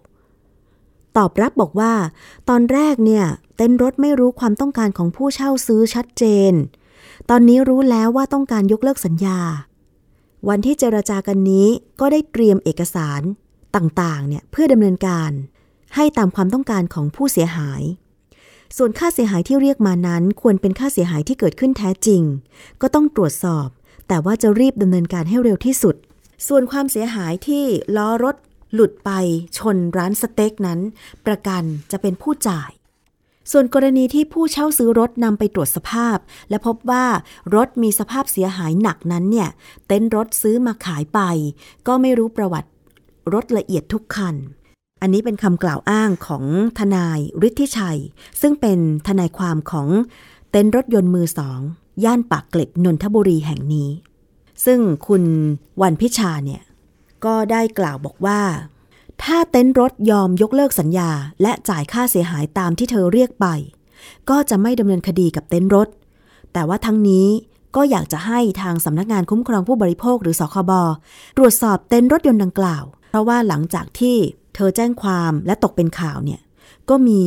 [1.18, 1.94] ตอบรับบอกว่า
[2.50, 3.26] ตอนแรกเนี่ย
[3.58, 6.54] เต้นรถไม่รู้ความต้องการของผู้เช่าซื้อชัดเจน
[7.30, 9.40] ตอนนี้รู้แล้วว่าต้องการยกเลิกสัญญา
[10.50, 11.68] วันที่เจรจากันนี้
[12.00, 13.22] ก็ได้เตรียมเอกสาร
[13.76, 15.32] ต่างๆเนี่ยเพื่อดำเนินการ
[15.96, 17.82] ให้ตามความต้องการของผู้เสียหาย
[18.78, 22.22] ส่วนค่าเสียหายที่เรียกมานั้น ควรเป็นค่าเสียหายที่เกิดขึ้นแท้จริง
[22.82, 23.68] ก็ต้องตรวจสอบ
[24.08, 25.96] แต่ว่าจะรีบดำเนินการให้เร็วที่สุด
[26.48, 27.64] ส่วนความเสียหายที่
[27.98, 28.36] ล้อรถ
[28.74, 29.12] หลุดไป
[29.58, 30.80] ชนร้านสเต็กนั้น
[31.26, 32.72] ประกันจะเป็นผู้จ่าย
[33.52, 36.18] ส่วนกรณีที่ผู้เช่าซื้อรถนำไปตรวจสภาพ
[36.50, 37.06] และพบว่า
[37.56, 39.50] รถมีสภาพเสียหายหนักนั้นเนี่ย
[39.88, 41.20] เต็นท์รถซื้อมาขายไป
[41.88, 42.70] ก็ไม่รู้ประวัติ
[43.34, 44.36] รถละเอียดทุกคัน
[45.02, 46.44] อันนี้เป็นคำกล่าวอ้างของ
[46.80, 48.00] ทนายฤทธิชัย
[48.42, 49.88] ซึ่งเป็นทนายความของ
[50.52, 51.60] เต็นท์รถยนต์มือสอง
[52.04, 53.90] ย่านปากเกร็ดนนทบุรีแห่งนี้
[54.66, 55.24] ซึ่งคุณ
[55.82, 56.62] วันพิชาเนี่ย
[57.26, 58.42] ก็ได้กล่าวบอกว่า
[59.24, 61.10] ถ้าเต็นท์รถยอมยกเลิกสัญญา
[61.42, 63.48] และจ่ายค่าเสียหายตามที่เธอเรียกไป
[64.30, 65.88] ก็จะไม่ดำเนินคดีกับเต็นท์รถ
[66.54, 67.28] แต่ว่าทั้งนี้
[67.76, 70.72] ก็อยากจะให้ทางสำนักงานคุ้มครองผู้บริโภคหรือสคบ
[71.38, 74.18] ตรวจสอบเต็นท์รถยนต์ดังกล่าว เพราะว่าหลังจากที่
[74.56, 76.42] เธอแจ้งความและตกเป็นข่าวเนี่ย
[76.90, 77.22] ก็มี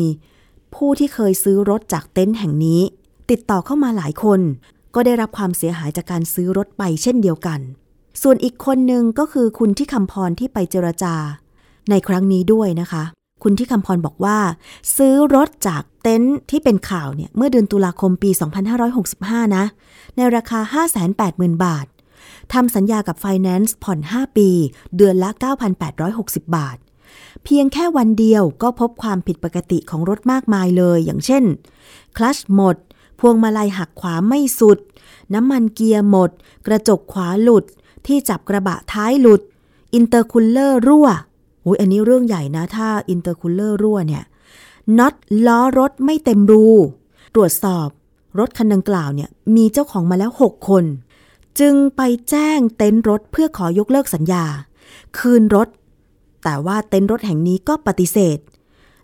[0.75, 2.81] ผู้ที่เคยซื้อรถจากเต็นท์แห่งนี้
[3.31, 4.41] ติดต่อเข้ามาหลายคน
[4.95, 7.61] ก็ได้รับความเสียหายจากการซื้อรถไปเช่นเดียวกัน
[8.23, 11.15] ส่วนอีกคนหนึ่งก็คือคุณที่คำพรที่ไปเจรจา
[11.91, 13.05] ในครั้งนี้ด้วยนะคะ
[13.43, 14.39] คุณที่คำพรบอกว่า
[14.97, 18.31] ซื้อรถจากเต็นท์ที่เป็นข่าวเนี่ยเมื่อเดือนตุลาคมปี
[18.93, 19.65] 2565 นะ
[20.17, 20.83] ในราคา
[21.17, 21.87] 580,000 บาท
[22.53, 24.49] ทำสัญญากับไฟแนนซ์ผ่อน 5 ปี
[24.97, 25.31] เดือนละ
[25.93, 26.77] 9,860 บาท
[27.45, 31.45] เพียงแค่วันเดียวก็พบความผิดปกติของรถมากมายเลย อย่างเช่น
[32.17, 32.77] คลัตช์หมด
[33.21, 34.79] พวงมาลัยหักขวาไม่สุด
[35.35, 36.31] น้ำมันเกียร์หมด
[36.67, 37.65] กระจกขวาหลุด
[38.07, 39.41] ที่จับกระบะท้ายหลุด
[39.95, 41.09] อินเตอร์คูลเลอร์รั่ว
[41.65, 44.23] อุ้ยอันนี้เรื่องใหญ่นะ ถ้าอินเตอร์คูลเลอร์รั่วเนี่ย
[44.99, 45.15] น็อต
[45.47, 46.67] ล้อรถไม่เต็มรู
[47.35, 47.89] ตรวจสอบ
[48.39, 50.85] รถคันดังกล่าวเนี่ยมีเจ้าของมาแล้ว 6 คน
[51.61, 54.45] จึงไปแจ้งเต็นท์รถเพื่อขอยกเลิกสัญญา
[55.19, 55.69] คืนรถ
[56.45, 58.39] แต่ว่าเต็นท์รถแห่งนี้ก็ปฏิเสธ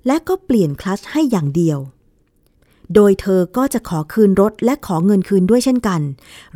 [0.06, 1.78] และก็เปลี่ยนคลัตช์ให้อย่างเดียว
[2.94, 6.00] โดยเธอก็จะขอคืนรถและขอเงินคืนด้วยเช่นกัน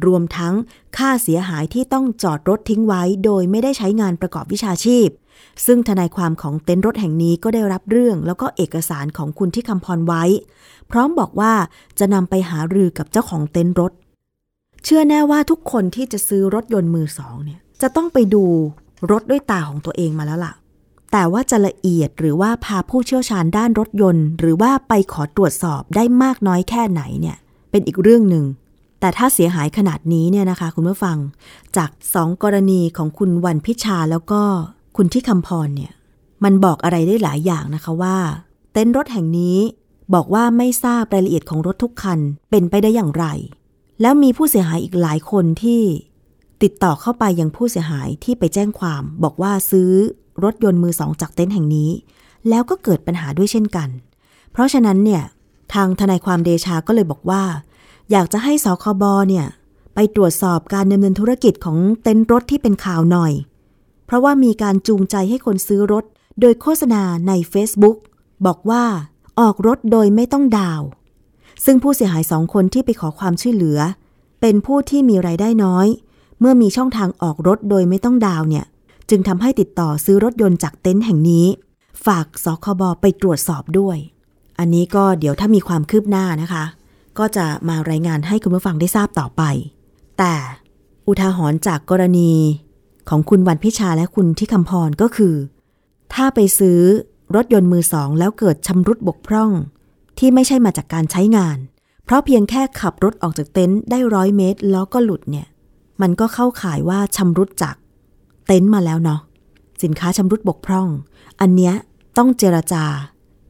[0.07, 0.55] รวมทั้ง
[0.97, 5.09] ค่าเสียหายที่ต้องจอดรถทิ้งไว้ โดยไม่ได้ใช้งานประกอบวิชาชีพ
[5.67, 10.25] ซึ่งทนายความของเต็นท์รถแห่งนี้ก็ได้รับเรื่องแล้วก็เอกสารของคุณที่คำพรไว้
[10.91, 11.53] พร้อมบอกว่า
[11.99, 13.93] จะนำไปหารือกับเจ้าของเต็นท์รถ
[14.85, 18.45] เชื่อแน่ว่าทุกคนที่จะซื้อรถยนต์มือสองเนี่ยจะต้องไปดู
[19.11, 20.53] รถด้วยตาของตัวเองมาแล้วล่ะ
[21.13, 27.37] แต่ว่าจะละเอียดหรือว่าพาผู้เชี่ยวชาญด้านรถยนต์ หรือว่าไปขอตรวจสอบได้มากน้อยแค่ไหนเนี่ย
[27.71, 28.45] เป็นอีกเรื่องหนึ่ง
[29.01, 31.19] แต่ถ้าเสียหายขนาดนี้เนี่ยนะคะ คุณผู้ฟัง
[31.77, 34.43] จากสองกรณีของคุณวันพิชาแล้วก็
[34.97, 35.93] คุณที่คำพรเนี่ย
[36.45, 38.17] มันบอกอะไรได้หลายอย่างนะคะว่า
[38.73, 39.59] เต็นท์รถแห่งนี้
[40.15, 42.19] บอกว่าไม่ทราบรายละเอียดของรถทุกคัน
[42.51, 43.27] เป็นไปได้อย่างไร
[44.01, 45.83] แล้วมีผู้เสียหายอีกหลายคนที่
[46.63, 49.93] ติดต่อเข้าไปยังผู้เสียหายที่ไปแจ้งความ บอกว่าซื้อ
[50.43, 51.91] รถยนต์มือสองจากเต็นท์แห่งนี้
[52.49, 53.89] แล้วก็เกิดปัญหาด้วยเช่นกัน
[54.53, 55.23] เพราะฉะนั้นเนี่ย
[55.75, 57.43] ทางทนายความเดชาก็เลยบอกว่า
[58.11, 59.47] อยากจะให้สคบเนี่ย
[59.95, 63.33] ไปตรวจสอบการดำเนินธุรกิจของเต็นท์รถที่เป็นข่าวหน่อย
[64.07, 66.05] เพราะว่ามีการจูงใจให้คนซื้อรถ
[66.41, 67.97] โดยโฆษณาใน Facebook
[68.47, 68.85] บอกว่า
[69.41, 70.83] ออกรถโดยไม่ต้องดาว
[71.65, 73.79] ซึ่งผู้เสียหายสองคนที่ไปขอความช่วยเหลือ
[74.41, 75.87] เป็นผู้ที่มีไรายได้น้อย
[76.41, 78.65] เมื่อมีช่องทางออกรถโดยไม่ต้องดาวเนี่ย
[79.11, 81.47] จึงทำให้ติดต่อซื้อรถยนต์จากเต็นท์แห่งนี้
[82.07, 83.97] ฝากสคบไปตรวจสอบด้วย
[84.59, 86.65] อันนี้ก็เดี๋ยวถ้ามีความคืบหน้านะคะ
[87.19, 89.43] ก็จะมารายงานให้คุณผู้ฟังได้ทราบต่อไป
[90.19, 90.35] แต่
[91.07, 92.33] อุทาหรณ์จากกรณี
[93.09, 95.35] ของคุณวันพิชาและคุณที่คำพรก็คือ
[96.15, 96.81] ถ้าไปซื้อ
[97.35, 99.51] รถยนต์มือสอง แล้วเกิดชำรุดบกพร่อง
[100.19, 101.59] ที่ไม่ใช่มาจากการใช้งาน
[102.05, 105.47] เพราะเพียงแค่ขับรถออกจากเต็นท์ได้ร้อยเมตร แล้วก็หลุดเนี่ย
[106.03, 107.77] มันก็เข้าข่ายว่าชำรุดจาก
[108.47, 109.21] เต็นท์มาแล้วเนาะ
[109.83, 110.89] สินค้าชำรุดบกพร่อง
[111.41, 111.75] อันเนี้ย
[112.19, 112.85] ต้องเจรจา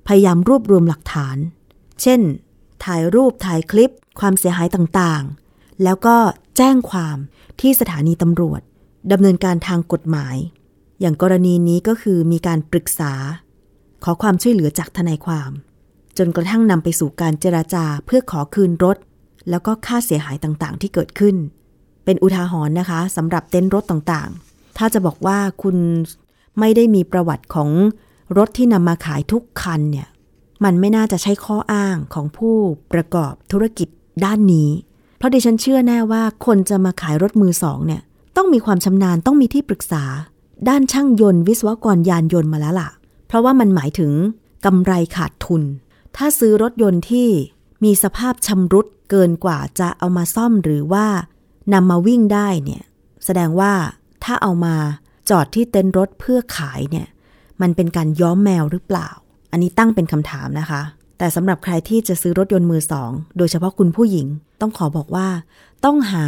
[0.07, 1.37] พยายามรวบรวมหลักฐาน
[2.03, 2.21] เช่น
[2.85, 6.17] ถ่ายรูปถ่ายคลิป ความเสียหายต่างๆ แล้วก็
[6.57, 7.17] แจ้งความ
[7.61, 8.61] ที่สถานีตำรวจ
[9.13, 10.37] ดำเนินการทางกฎหมาย
[11.01, 13.13] อย่างกรณีนี้ก็คือมีการปรึกษา
[14.05, 15.51] ขอความช่วยเหลือจากทนายความ
[16.19, 18.97] จนกระทั่งนำไปสู่การเจราจาเพื่อขอคืนรถ
[19.51, 21.37] แล้วก็ค่าเสียหายต่างๆ ที่เกิดขึ้น
[22.05, 25.77] เป็นอุทาหรณ์นะคะสำหรับเต็นท์รถต่างๆ ถ้าจะบอกว่าคุณ
[26.59, 27.71] ไม่ได้มีประวัติของ
[28.39, 30.09] รถที่นำมาขายทุกคันเนี่ย
[30.65, 32.57] มันไม่น่าจะใช่ข้ออ้างของผู้
[32.93, 33.89] ประกอบธุรกิจ
[34.25, 34.71] ด้านนี้
[35.19, 38.03] เพราะดิฉันเชื่อแน่ว่าคนจะมาขายรถมือสองเนี่ย
[38.37, 40.05] ต้องมีความชำนาญต้องมีที่ปรึกษา
[40.69, 42.91] ด้านช่างยนต์วิศวกรยานยนต์มาแล้วล่ะ
[43.27, 44.13] เพราะว่ามันหมายถึง
[44.65, 45.63] กำไรขาดทุน
[46.17, 47.29] ถ้าซื้อรถยนต์ที่
[47.85, 51.07] มีสภาพชำรุดเกินกว่าจะเอามาซ่อมหรือว่า
[51.73, 52.83] นำมาวิ่งได้เนี่ย
[53.25, 53.73] แสดงว่า
[54.25, 54.75] ถ้าเอามา
[55.31, 57.07] จอดที่เต็นท์รถเพื่อขายเนี่ย
[57.63, 59.09] มันเป็นการย้อมแมวหรือเปล่า
[59.53, 60.83] อันนี้ตั้งเป็นคำถามนะคะ
[61.19, 64.27] แต่สำหรับใครที่จะซื้อรถยนต์มือสอง โดยเฉพาะคุณผู้หญิง
[64.61, 65.29] ต้องขอบอกว่า
[65.85, 66.27] ต้องหา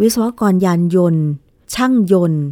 [0.00, 1.24] วิศวกรยานยนต์
[1.74, 2.44] ช่างยนต์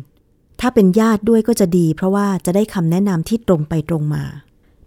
[0.60, 4.24] ถ้าเป็นญาติด้วยก็จะดี เพราะว่าจะได้คำแนะนำที่ตรงไปตรงมา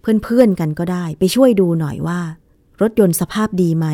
[0.02, 2.20] เพื่อนๆกันก็ได้ ไปช่วยดูหน่อยว่า
[2.82, 3.88] รถยนต์สภาพดีไหม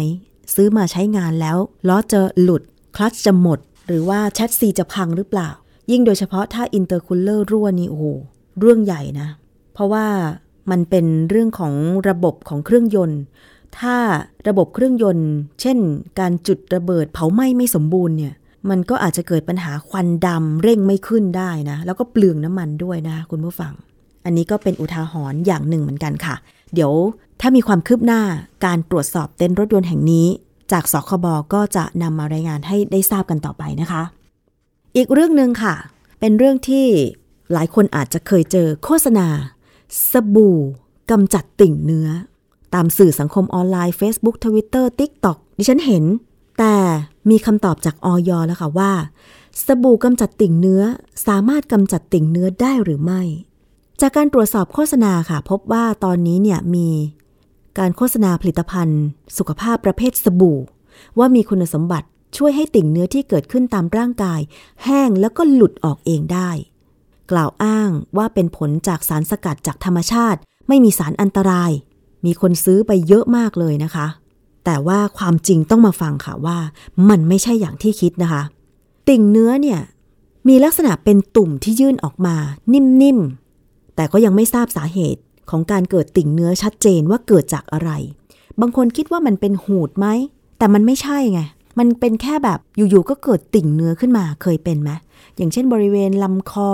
[0.55, 2.61] ซื้อมาใช้งานแล้วล้อจะหลุด
[2.95, 5.49] คลัตช์จะหมด หรือว่าแชสซีจะพังหรือเปล่า
[5.91, 8.05] ยิ่งโดยเฉพาะถ้าอินเตอร์คูลเลอร์รั่วนี่โอ้โห
[8.59, 9.27] เรื่องใหญ่นะ
[9.73, 10.05] เพราะว่า
[10.71, 11.73] มันเป็นเรื่องของ
[12.09, 13.19] ระบบของเครื่องยนต์
[13.79, 13.95] ถ้า
[14.47, 15.29] ระบบเครื่องยนต์
[15.61, 15.77] เช่น
[16.19, 18.33] การจุดระเบิดเผาไหม้ไม่สมบูรณ์เนี่ย
[18.69, 23.73] มันก็อาจจะเกิดปัญหาควันดำเร่งไม่ขึ้นได้นะ แล้วก็เปลืองน้ำมันด้วยนะคุณผู้ฟัง
[24.25, 26.35] อันนี้ก็เป็นอุทาหรณ์อย่างหนึ่งเหมือนกันค่ะ
[26.73, 26.91] เดี๋ยว
[27.41, 28.21] ถ้ามีความคืบหน้า
[28.65, 30.27] การตรวจสอบเต็นรถยนต์แห่งนี้
[30.71, 34.01] จากสคบก็จะนำมารายงานให้ได้ทราบกันต่อไปนะคะ
[34.97, 35.75] อีกเรื่องหนึ่งค่ะ
[36.19, 36.87] เป็นเรื่องที่
[37.53, 39.27] หลายคนอาจจะเคยเจอโฆษณา
[40.11, 40.57] สบู่
[41.11, 42.07] กำจัดติ่งเนื้อ
[42.73, 46.03] ตามสื่อสังคมออนไลน์ Facebook Twitter TikTok ดิฉันเห็น
[46.59, 46.75] แต่
[47.29, 48.91] มีคำตอบจากออยแล้วค่ะว่า
[49.65, 50.81] สบู่กำจัดติ่งเนื้อ
[51.27, 53.21] สามารถกำจัดติ่งเนื้อได้หรือไม่
[54.01, 56.89] จากการตรวจสอบโฆษณาค่ะ พบว่าตอนนี้เนี่ยมี
[57.79, 59.03] การโฆษณาผลิตภัณฑ์
[59.37, 60.59] สุขภาพประเภทสบู่
[61.17, 64.39] ว่ามีคุณสมบัติ ช่วยให้ติ่งเนื้อที่เกิดขึ้นตามร่างกาย
[64.83, 66.49] แห้งแล้วก็หลุดออกเองได้
[67.31, 71.71] กล่าวอ้างว่าเป็นผลจากสารสกัดจากธรรมชาติ ไม่มีสารอันตราย
[72.25, 74.07] มีคนซื้อไปเยอะมากเลยนะคะ
[74.65, 76.57] แต่ว่าความจริงต้องมาฟังค่ะว่า
[77.09, 78.43] มันไม่ใช่อย่างที่คิดนะคะ
[79.09, 79.79] ติ่งเนื้อเนี่ย
[80.47, 82.35] มีลักษณะเป็นตุ่มที่ยื่นออกมา
[82.73, 87.91] นิ่มๆ แต่ก็ยังไม่ทราบสาเหตุของการเกิดติ่งเนื้อชัดเจนว่าเกิดจากอะไร
[88.61, 90.07] บางคนคิดว่ามันเป็นหูดไหม
[90.57, 91.41] แต่มันไม่ใช่ไง
[91.77, 94.91] มันเป็นแค่แบบอยู่ๆก็เกิดติ่งเนื้อขึ้นมาเคยเป็นไหม
[95.37, 96.71] อย่างเช่นบริเวณลำคอ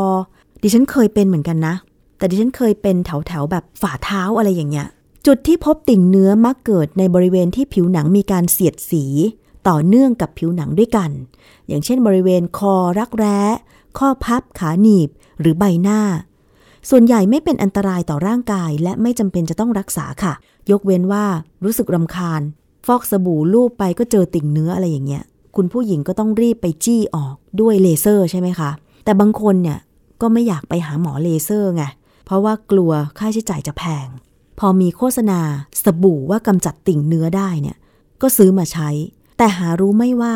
[0.61, 1.75] ดิฉันเคยเป็นเหมือนกันนะ
[2.17, 4.87] แต่ดิฉันเคยเป็นแถวๆแบบฝ่าเท้าอะไรอย่างเงี้ย
[5.27, 9.05] จุดที่พบติ่งเนื้อมักเกิดในบริเวณที่ผิวหนังมีการเสียดสี
[9.67, 11.09] ต่อเนื่องกับผิวหนังด้วยกัน
[11.67, 13.39] อย่างเช่น บริเวณคอรักแร้
[13.97, 16.01] ข้อพับขาหนีบ หรือใบหน้า
[16.89, 20.33] ส่วนใหญ่ไม่เป็นอันตรายต่อร่างกาย และไม่จำเป็นจะต้องรักษาค่ะ
[20.71, 21.25] ยกเว้นว่า
[21.63, 22.41] รู้สึกรำคาญ
[22.85, 25.23] ฟอกสบู่ลูบไปก็เจอติ่งเนื้ออะไรอย่างเงี้ย
[25.55, 28.69] คุณผู้หญิงก็ต้องรีบไปจี้ออกด้วยเลเซอร์ใช่ไหมคะ
[29.05, 29.79] แต่บางคนเนี่ย
[30.21, 31.83] ก็ไม่อยากไปหาหมอเลเซอร์ไง
[32.25, 34.07] เพราะว่ากลัวค่าใช้จ่ายจะแพง
[34.59, 35.39] พอมีโฆษณา
[35.83, 37.77] สบู่ว่ากำจัดติ่งเนื้อได้เนี่ย
[38.21, 38.89] ก็ซื้อมาใช้
[39.37, 40.35] แต่หารู้ไม่ว่า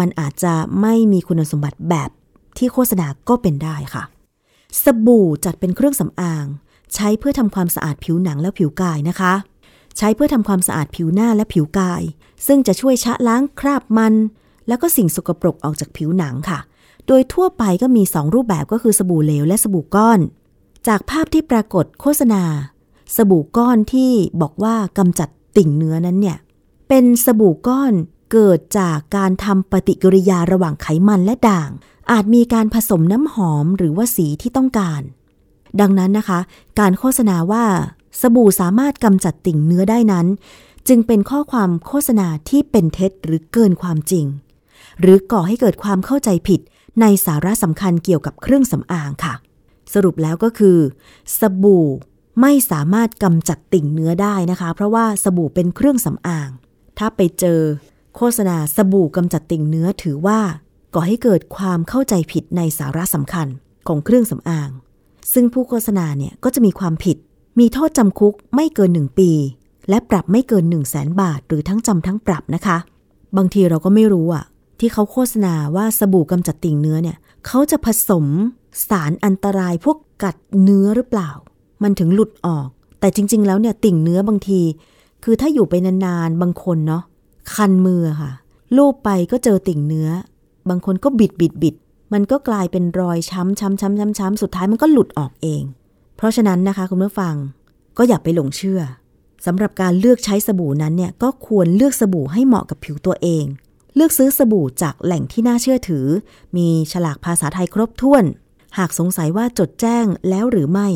[0.00, 2.10] มันอาจจะไม่มีคุณสมบัติแบบ
[2.58, 4.04] ที่โฆษณาก็เป็นได้ค่ะ
[4.82, 6.44] สบู่จัดเป็นเครื่องสำอาง
[6.94, 9.32] ใช้เพื่อทำความสะอาดผิวหนังและผิวกายนะคะ
[9.98, 12.02] ใช้เพื่อทำความสะอาดผิวหน้าและผิวกาย
[12.46, 14.14] ซึ่งจะช่วยชะล้างคราบมัน
[14.68, 16.58] แล้วก็สิ่งสกปรกออกจากผิวหนังค่ะ
[17.06, 20.20] โดยทั่วไปก็มี 2 รูปแบบก็คือสบู่เหลวและสบู่ก้อน
[20.88, 22.42] จากภาพที่ปรากฏโฆษณา
[23.16, 26.38] สบู่ก้อนที่บอกว่ากำจัดติ่งเนื้อนั้นเนี่ย
[26.88, 27.92] เป็นสบู่ก้อน
[28.32, 31.70] เกิดจากการทำปฏิกิริยาระหว่างไขมันและด่าง
[32.10, 35.02] อาจมีการผสมน้ำหอมหรือว่าสีที่ต้องการ
[35.80, 36.40] ดังนั้นนะคะ
[36.78, 37.64] การโฆษณาว่า
[38.20, 40.26] สบู่สามารถกำจัดติ่งเนื้อได้นั้น
[40.88, 44.26] จึงเป็นข้อความโฆษณาที่เป็นเท็จหรือเกินความจริง
[45.00, 46.60] หรือก่อให้เกิดความเข้าใจผิด
[47.00, 49.34] ในสาระสำคัญเกี่ยวกับเครื่องสำอางค่ะ
[49.94, 50.78] สรุปแล้วก็คือ
[51.38, 51.86] สบู่
[52.40, 56.48] ไม่สามารถกำจัดติ่งเนื้อได้นะคะ เพราะว่าสบู่เป็นเครื่องสำอาง
[56.98, 57.60] ถ้าไปเจอ
[58.16, 60.40] โฆษณาสบู่กำจัดติ่งเนื้อถือว่า
[60.94, 63.46] ก่อให้เกิดความเข้าใจผิดในสาระสำคัญ
[63.88, 64.70] ของเครื่องสำอาง
[65.32, 67.16] ซึ่งผู้โฆษณาเนี่ยก็จะมีความผิด
[67.60, 69.30] มีโทษจำคุกไม่เกินหนึ่งปี
[69.88, 72.78] และปรับไม่เกิน 1 0 0 0 0แสนบาท หรือทั้งจำทั้งปรับนะคะ
[73.36, 74.44] บางทีเราก็ไม่รู้อะ
[74.80, 78.26] ที่เขาโฆษณาว่าสบู่กำจัดติ่งเนื้อเนี่ยเขาจะผสม
[78.88, 81.30] สารอันตรายพวกกัดเนื้อหรือเปล่า
[81.82, 82.68] มันถึงหลุดออก
[83.00, 84.60] แต่จริง ๆ แล้วเนี่ยติ่งเนื้อบางที
[85.24, 87.02] คือถ้าอยู่ไปนานๆบางคนเนาะ
[87.54, 88.32] คันมือค่ะ
[88.76, 90.08] ลูบไปก็เจอติ่งเนื้อ
[90.68, 91.74] บางคนก็บิดบิดบิด
[92.12, 95.62] มันก็กลายเป็นรอยช้ำช้ำช้ำช้ำช้ำสุดท้ายมันก็หลุดออกเอง
[96.16, 97.34] เพราะฉะนั้นนะคะคุณผู้ฟัง
[97.98, 98.80] ก็อย่าไปหลงเชื่อ
[99.46, 103.44] สำหรับการเลือกใช้สบู่นั้นเนี่ยก็ควรเลือกสบู่ให้เหมาะกับผิวตัวเอง
[103.94, 106.06] เลือกซื้อสบู่จากแหล่งที่น่าเชื่อถือ
[106.56, 108.24] มีฉลากภาษาไทยครบถ้วน
[108.78, 110.88] หากสงสัยว่าจดแจ้งแล้วหรือไม่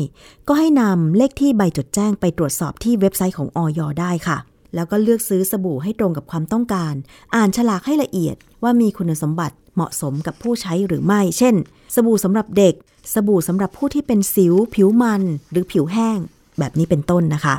[0.47, 4.37] ก็ให้นำเลขที่ใบจดแจ้งไปตรวจสอบที่เว็บไซต์ของออยได้ค่ะ
[4.75, 6.93] แล้วก็เลือกซื้อสบู่ให้ตรงกับความต้องการ
[7.35, 11.55] อ่านฉลากให้ละเอียดว่ามีคุณสมบัติเหมาะสมกับผู้ใช้หรือไม่ เช่น
[11.95, 12.73] สบู่สำหรับเด็ก
[13.13, 16.17] สบู่สำหรับผู้ที่เป็นสิว ผิวมันหรือผิวแห้ง
[16.59, 17.55] แบบนี้เป็นต้นนะคะ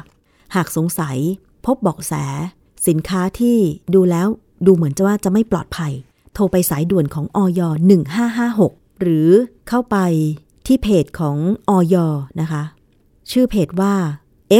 [0.54, 1.16] หากสงสัย
[1.66, 2.14] พบเบอกแส
[2.88, 3.56] สินค้าที่
[3.94, 4.28] ดูแล้ว
[4.66, 5.92] ดูเหมือนจะว่าจะไม่ปลอดภัย
[6.34, 7.60] โทรไปสายด่วนของออย
[8.30, 9.28] 1556 หรือ
[9.68, 9.96] เข้าไป
[10.66, 11.36] ที่เพจของ
[11.68, 11.96] ออย
[12.40, 12.62] นะคะ
[13.30, 13.94] ชื่อเพจว่า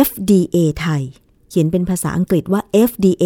[0.06, 1.02] FDA ไทย
[1.48, 3.24] เขียนเป็นภาษาอังกฤษว่า FDA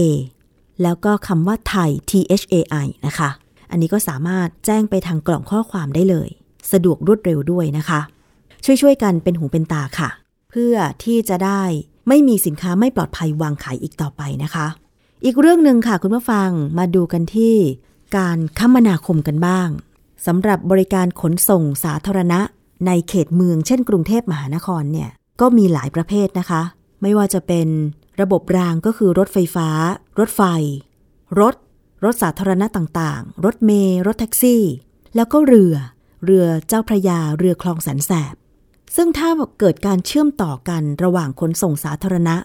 [0.82, 3.30] แล้วก็คำว่าไทย THAI นะคะ
[3.70, 6.28] อันนี้ก็สามารถแจ้งไปทางกล่องข้อความได้เลย
[6.72, 8.00] สะดวกรวดเร็วด้วยนะคะ
[8.64, 10.08] ช่วยๆกันเป็นหูเป็นตาค่ะ
[10.50, 10.74] เพื่อ
[11.04, 11.62] ที่จะได้
[12.08, 14.66] ไม่มีสินค้าไม่ปลอดภัยวางขายอีกต่อไปนะคะ
[15.24, 17.54] อีกเรื่องหนึ่งค่ะคุณผู้ฟังมาดูกันที่
[18.16, 19.68] การคมนาคมกันบ้าง
[20.26, 22.40] สำหรับบริการขนส่งสาธารณะ
[22.86, 26.62] ในเขตเมืองเช่น กรุงเทพมหานครเนี่ยก็มีหลายประเภทนะคะ
[27.02, 27.68] ไม่ว่าจะเป็น
[28.20, 29.68] ระบบรางก็คือรถไฟฟ้า
[30.18, 30.42] รถไฟ
[31.40, 31.54] รถ
[32.04, 34.62] รถสาธารณะต่างๆ รถเมล์รถแท็กซี่
[35.16, 35.74] แล้วก็เรือ
[36.24, 38.34] เรือเจ้าพระยาเรือคลองแสนแสบ
[38.96, 39.28] ซึ่งถ้า
[39.60, 42.36] เกิดการเชื่อมต่อกันระหว่างขนส่งสาธารณะ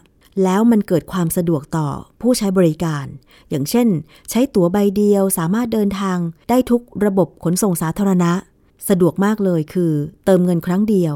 [0.43, 1.87] แล้วมันเกิดความสะดวกต่อ
[2.21, 3.05] ผู้ใช้บริการ
[3.49, 3.87] อย่างเช่น
[4.29, 6.17] ใช้ตั๋วใบเดียวสามารถเดินทาง
[6.49, 8.31] ได้ทุกระบบขนส่งสาธารณะ
[8.89, 9.93] สะดวกมากเลยคือ
[10.25, 11.15] เติมเงินครั้งเดียว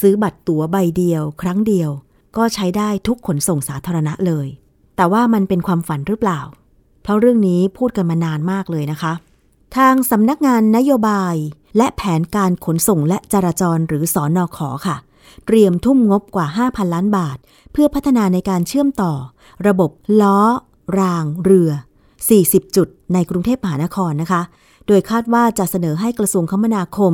[0.00, 1.90] ซื้อบัตรตั๋วใบเดียว ครั้งเดียว
[2.36, 4.46] ก็ใช้ได้ทุกขนส่งสาธารณะเลย
[4.96, 6.40] แต่ว่ามันเป็นความฝันหรือเปล่า
[7.02, 9.12] เพราะเรื่องนี้พูดกันมานานมากเลยนะคะ
[9.76, 11.34] ทางสำนักงานนโยบาย
[11.76, 14.96] และแผนการขนส่งและจราจรหรือสอนอขอค่ะ
[15.46, 17.38] เตรียมทุ่มงบกว่า 5,000 ล้านบาท
[17.72, 19.12] เพื่อพัฒนาในการเชื่อมต่อ
[19.66, 19.90] ระบบ
[20.22, 20.38] ล้อ
[20.98, 21.70] ราง เรือ
[22.22, 24.42] 40 จุดในกรุงเทพมหานครนะคะ
[24.86, 27.12] โดยคาดว่าจะเสนอให้กระทรวงคมนาคม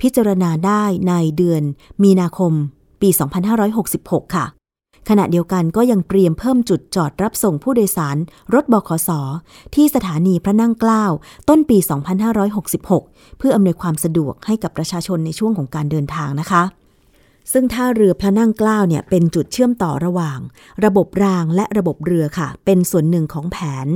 [0.00, 1.62] พิจารณาได้ในเดือน
[2.02, 2.52] มีนาคม
[3.00, 3.08] ปี
[3.72, 4.57] 2566 ค่ะ
[5.08, 8.16] ขณะเดียวกันก็ยังเตรียมเพิ่มจุดจอดรับส่งผู้โดยสาร
[8.54, 9.10] รถบขส
[9.74, 11.04] ที่สถานีพระนั่งเกล้า
[11.48, 11.78] ต้นปี
[12.58, 16.62] 2566 เพื่ออำนวยความสะดวกให้กับประชาชนในช่วงของการเดินทางนะคะ
[17.52, 20.38] ซึ่งท่าเรือพระนั่งเกล้าเนี่ยเป็นจุดเชื่อมต่อระหว่าง
[20.84, 23.86] ระบบรางและระบบเรือค่ะ เป็นส่วนหนึ่งของแผน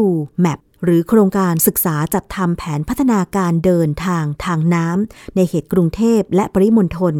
[0.00, 0.02] W
[0.44, 7.14] Map หรือโครงการศึกษาจัดทำแผนพัฒนาการเดินทางทางน้ำในเขตกรุงเทพและปริมณฑล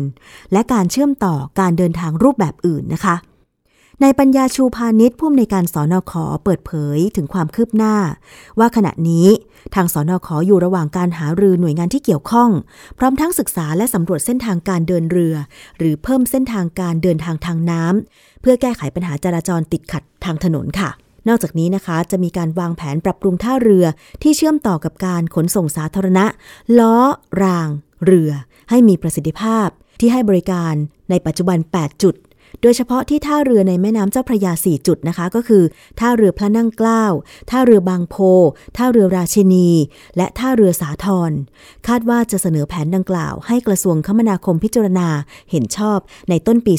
[0.52, 3.16] และการเชื่อมต่อการเดินทางรูปแบบอื่นนะคะ
[4.02, 7.96] ในปัญญาชูพาณิชย์ผู้อำนวยการสอนอขอเปิดเผยถึงความคืบหน้า
[8.58, 9.26] ว่าขณะนี้
[9.74, 12.50] ทางสอนอขออยู่ระหว่างการหารือหน่วยงานที่เกี่ยวข้อง
[12.98, 15.34] พร้อมทั้งศึกษาและสำรวจเส้นทางการเดินเรือ
[15.78, 20.90] หรือเพิ่มเส้นทางการเดินทางทางน้ำเพื่อแก้ไขปัญหาจราจรติดขัดทางถนนค่ะ
[21.28, 23.84] นอกจากนี้นะคะจะมีการวางแผนปรับปรุงท่าเรือ
[24.22, 26.26] ที่เชื่อมต่อกับการขนส่งสาธารณะ
[26.78, 26.96] ล้อ
[27.42, 27.68] ราง
[28.04, 28.30] เรือ
[28.70, 29.68] ให้มีประสิทธิภาพ
[30.00, 30.74] ที่ให้บริการ
[31.10, 32.14] ในปัจจุบัน 8 จุด
[32.62, 35.64] โดยเฉพาะที่ท่าเรือในแม่น้ำเจ้าพระยา 4 จุดนะคะ ก็คือ
[36.00, 37.04] ท่าเรือพระนั่งเกล้า
[37.50, 38.16] ท่าเรือบางโพ
[38.76, 39.68] ท่าเรือราชินี
[40.16, 41.32] และท่าเรือสาทร
[41.88, 45.08] คาดว่าจะเสนอแผนดังกล่าว ให้กระทรวงคมนาคมพิจารณา
[45.50, 46.74] เห็นชอบในต้นปี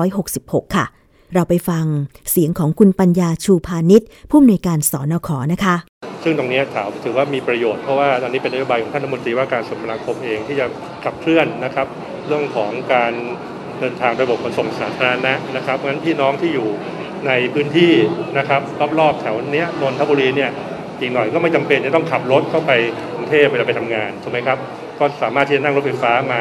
[0.00, 0.86] 2566 ค่ะ
[1.34, 1.84] เราไปฟัง
[2.30, 5.76] เสียงของคุณปัญญาชูพาณิชย์ผู้อำนวยการสอนขอนะคะ
[6.24, 10.66] ซึ่งตรงนี้ถามถือว่ามีประโยชน์เพราะว่าตอนนี้เป็นนโยบายของท่านรัฐมนตรีว่าการกระทรวงคมนาคมเองที่จะ
[11.04, 11.86] ขับเคลื่อนนะครับ
[12.26, 13.12] เรื่องของการ
[13.80, 16.68] เดินทางระบบขนส่งสาธารณะนะครับงั้นพี่น้องที่อยู่
[17.26, 17.92] ในพื้นที่
[18.38, 18.60] นะครับ
[19.00, 20.50] รอบๆแถวเนี้ยนนทบุรีเนี่ย
[21.00, 22.72] อีกหน่อยก็ไม่จำเป็นจะต้องขับรถเข้าไป
[23.14, 24.58] กรุงเทพเวลาไปทำงานถูกไหมครับ
[24.98, 26.40] ก็สามารถที่จะนั่งรถไฟฟ้ามา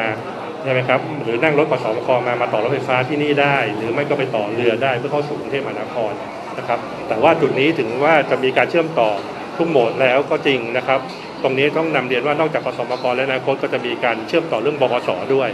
[0.66, 6.12] ใช่ไหมครับหรือนั่งรถขสมคมามาต่อรถไฟฟ้าที่นี่ได้ หรือไม่ก็ไปต่อเรือได้เพื่อเข้าสู่กรุงเทพมหานคร
[6.58, 9.10] นะครับ แต่ว่าจุดนี้ถึงว่าจะมีการเชื่อมต่อ
[9.58, 11.00] ทุกโหมดแล้วก็จริงนะครับ
[11.44, 15.50] ตรงนี้ต้องนำเรียนว่านอกจากขสมกและอนาคตก็จะมีการเชื่อมต่อเรื่องบกสด้วย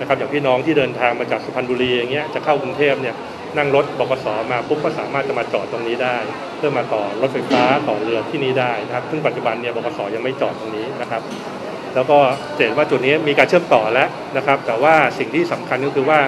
[0.00, 3.14] นะครับอย่างพี่น้องที่เดินทางมาจากสุพรรณบุรีอย่างเงี้ยจะเข้ากรุงเทพเนี่ย
[3.56, 6.16] นั่งรถบกสมาปุ๊บก็สามารถจะมาจอดตรงนี้ได้
[6.56, 11.22] เพื่อมาต่อรถไฟฟ้าต่อเรือที่นี่ได้นะครับซึ่งปัจจุบันเนี่ยบกสยังไม่จอดตรงนี้นะครับ
[11.96, 12.18] แล้วก็
[12.56, 16.20] เห็นว่าจุดนี้มีการเชื่อมต่อแล้วนะครับ แต่ว่าสิ่งที่สำคัญก็คือว่า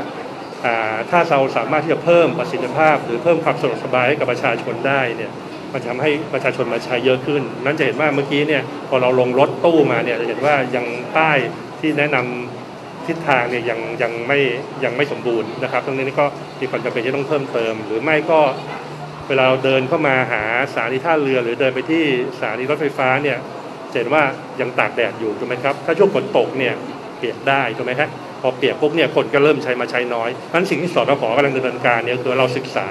[1.11, 5.33] ถ้าเราสามารถที่จะเพิ่มประสิทธิภาพ หรือเพิ่มความสะดวกสบายให้กับประชาชนได้เนี่ย
[5.73, 11.39] มันทำให้ประชาชนมาใช้เยอะขึ้น นั้นจะเห็นว่าเมื่อกี้เนี่ยพอเราลงรถตู้มาเนี่ยจะเห็นว่ายังป้าย
[11.81, 14.39] ที่แนะนำทิศทางเนี่ยยังยังไม่
[14.85, 16.27] ยังไม่สมบูรณ์นะครับตรงนี้ก็
[16.61, 18.41] มีความจำเป็นที่ต้องเพิ่มเติม หรือไม่ก็
[19.29, 22.05] เวลาเราเดินเข้ามาหาสถานีท่าเรือ หรือเดินไปที่
[22.37, 23.39] สถานีรถไฟฟ้าเนี่ย
[23.97, 24.23] เห็นว่า
[24.61, 26.75] ยังตากแดดอยู่ถูกไหมครับ ถ้าช่วงฝนตกเนี่ย
[27.19, 28.09] เปียกได้ถูกไหมครับ
[28.43, 32.89] พอเปียกปุ๊บเนี่ยคนก็เริ่มใช้มาใช้น้อยนั้นสิ่งที่สทขกำลังดำเนินการเนี่ยคือเราศึกษา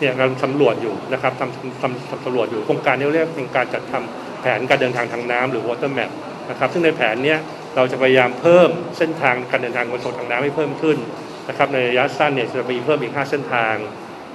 [0.00, 6.10] เนี่ยเราสำรวจอยู่นะครับทำทำสำรวจอยู่โครงการนี้เรียกเป็นการจัดทำแผนการเดินทางทางน้ำหรือ water map
[6.50, 7.38] นะครับซึ่งในแผนเนี้ย
[7.76, 8.68] เราจะพยายามเพิ่ม
[8.98, 10.98] เส้นทางการเดินทางขนส่งทางน้ำให้เพิ่มขึ้น
[11.48, 13.74] นะครับในระยะสั้นเนี่ยจะมีเพิ่มอีก 5 เส้นทาง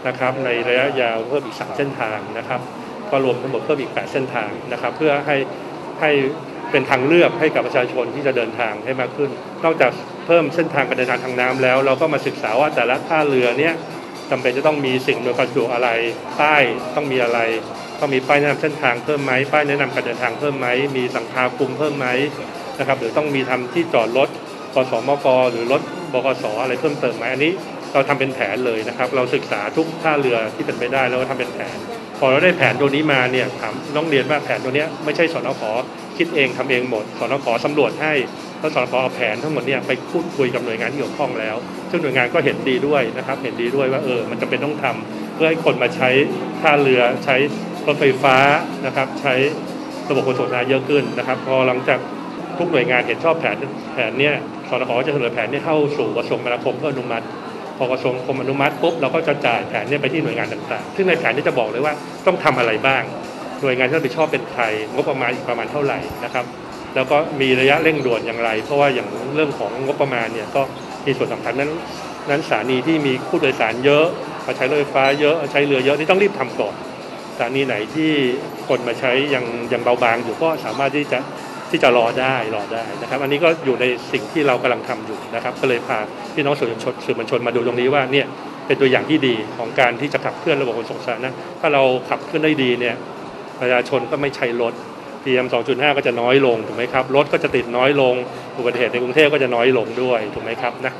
[0.07, 2.61] นะครับในระยะยาวเพิ่มอีก 3 เส้นทางนะครับ
[3.11, 5.35] ก็รวมทั้งหมดเพิ่มอีก 8 เส้นทางนะครับเพื่อให้
[6.01, 6.11] ให้
[6.71, 9.29] เป็นทางเลือกให้กับประชาชนที่จะเดินทางให้มากขึ้น
[9.63, 9.91] นอกจาก
[10.25, 13.73] เพิ่มเส้นทางการเดินทางทางน้ำแล้ว เราก็มาศึกษาว่าแต่ละท่าเรือเนี้ย
[14.31, 15.89] จำเป็นจะต้องมีสิ่งโดยความสะดวกอะไร
[16.39, 16.63] ป้าย
[16.95, 17.39] ต้องมีอะไร
[17.99, 22.07] ต้องมีป้ายแนะนำเส้นทางเพิ่มไหมป้ายแนะนำการเดินทางเพิ่มไหมมีสังคาคุมเพิ่มไหม
[22.79, 24.29] นะครับหรือต้องมีทำที่จอดรถ
[24.73, 25.81] กสมกหรือรถ
[26.13, 27.53] บกสอะไรเพิ่มเติมไหมอันนี้
[27.93, 31.77] เราทำเป็นแผนเลยนะครับ เราศึกษาทุกท่าเรือที่เป็นไปได้แล้วก็ทำเป็นแผน
[32.19, 35.71] พอเราได้แผนตัวนี้มาเนี่ยถามน้องเรียนว่าแผนตัวนี้ไม่ใช่สนอขอ
[36.17, 38.13] คิดเองทำเองหมดสนอขอสำรวจให้
[38.59, 41.55] แล้วสนอขอเอาแผนทั้งหมดเนี่ยไปพูดคุยกับหน่วยงานที่เกี่ยวข้องแล้ว
[41.91, 46.09] ซึ่งหน่วยงานก็เห็นดีด้วยนะครับ เห็นดีด้วยว่าเออมันจะเป็นต้องทำเพื่อให้คนมาใช้
[46.61, 47.35] ท่าเรือใช้
[47.87, 48.35] รถไฟฟ้า
[48.85, 49.33] นะครับใช้
[50.09, 51.99] ระบบขนส่งสาธารณะเยอะขึ้นนะครับ พอหลังจาก
[52.57, 53.57] ทุกหน่วยงานเห็นชอบแผน
[53.93, 54.33] แผนเนี่ย
[54.69, 57.25] สนอขอจะเสนอแผนนี้เข้าสู่กระทรวงมนาคมเพื่ออนุมัติ
[57.77, 61.93] พอกระทรวงคมอนุมัติปุ๊บเราก็จะจ่ายแผนนี้ไปที่หน่วยงานต่างๆ ซึ่งในแผนนี้จะบอกเลยว่า
[62.25, 63.03] ต้องทำอะไรบ้าง
[63.61, 64.63] หน่วยงานที่รับผิดชอบเป็นใคร
[64.95, 66.45] งบประมาณอีกประมาณเท่าไหร่นะครับ
[66.95, 70.61] แล้วก็มีระยะเร่งด่วนอย่างไร เพราะว่าอย่างเรื่องของงบประมาณเนี่ยก็
[71.05, 71.71] มีส่วนสำคัญนั้น
[72.29, 74.05] นั้นสถานีที่มีผู้โดยสารเยอะ
[74.45, 76.75] มาใช้รถไฟฟ้าเยอะใช้เรือเยอะนี่ต้องรีบทำก่อน
[77.35, 78.11] สถานีไหนที่
[78.67, 81.19] คนมาใช้ยังยังเบาบางอยู่ก็สามารถที่จะ
[81.69, 85.97] ที่จะรอได้รอได้นะครับ อันนี้ก็อยู่ในสิ่งที่เรากำลังทำอยู่นะครับ ก็เลยพา
[86.33, 88.25] พี่น้องสื่อมวลชนสื่อมวลชนมาดูตรงนี้ว่าเนี่ย
[88.67, 92.95] เป็นตัวอย่างที่ดีของการที่จะขับเคลื่อนระบบขนส่งสาธารณะถ้าเราขับเคลื่อนได้ดีเนี่ย
[93.59, 94.73] ประชาชนก็ไม่ใช้รถ
[95.23, 98.13] PM 2.5 ก็จะน้อยลงถูกไหมครับรถก็จะติดน้อยลง
[98.57, 100.93] อุบัติเหตุในกรุงเทพก็จะน้อยลงด้วยถูกไหมครับนะ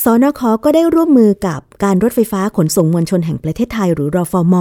[0.00, 4.54] สนคก็ได้ร่วมมือกับการรถไฟฟ้าขนส่งมวลชนแห่งประเทศไทยหรือรอฟม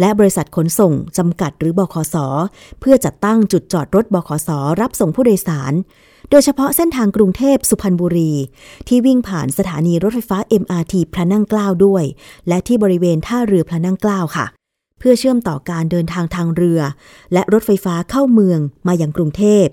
[0.00, 2.16] และบริษัทขนส่งจำกัดหรือบขส
[2.80, 5.72] เพื่อจัดตั้งจุดจอดรถบขสรับส่งผู้โดยสาร
[6.30, 8.32] โดยเฉพาะเส้นทางกรุงเทพสุพรรณบุรี
[8.88, 12.04] ที่วิ่งผ่านสถานีรถไฟฟ้า MRT พระนั่งเกล้าด้วย
[12.48, 14.46] และที่บริเวณท่าเรือพระนั่งเกล้าค่ะ
[14.98, 16.80] เพื่อเชื่อมต่อการเดินทางทางเรือ
[17.32, 19.66] และรถไฟฟ้าเข้าเมืองมาอย่างกรุงเทพ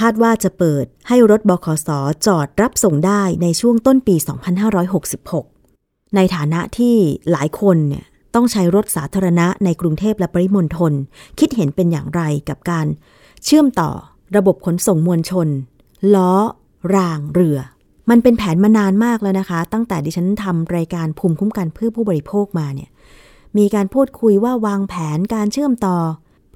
[0.00, 1.88] คาดว่าจะเปิดให้รถบขส
[2.26, 4.16] จอดรับส่งได้ในช่วงต้นปี
[5.50, 6.96] 2566 ในฐานะที่
[7.30, 10.92] หลายคนเนี่ยต้องใช้รถสาธารณะในกรุงเทพและปริมณฑล
[11.38, 12.86] คิดเห็นเป็นอย่างไรกับการ
[13.44, 13.90] เชื่อมต่อ
[14.36, 15.48] ระบบขนส่งมวลชน
[16.14, 16.32] ล้อ
[16.94, 17.58] รางเรือ
[18.10, 22.90] มันเป็นแผนมานานมากแล้วนะคะ ตั้งแต่ดิฉันทำรายการภูมิคุ้มกันเพื่อผู้บริโภคมาเนี่ย
[23.58, 25.96] มีการพูดคุยว่าวางแผนการเชื่อมต่อ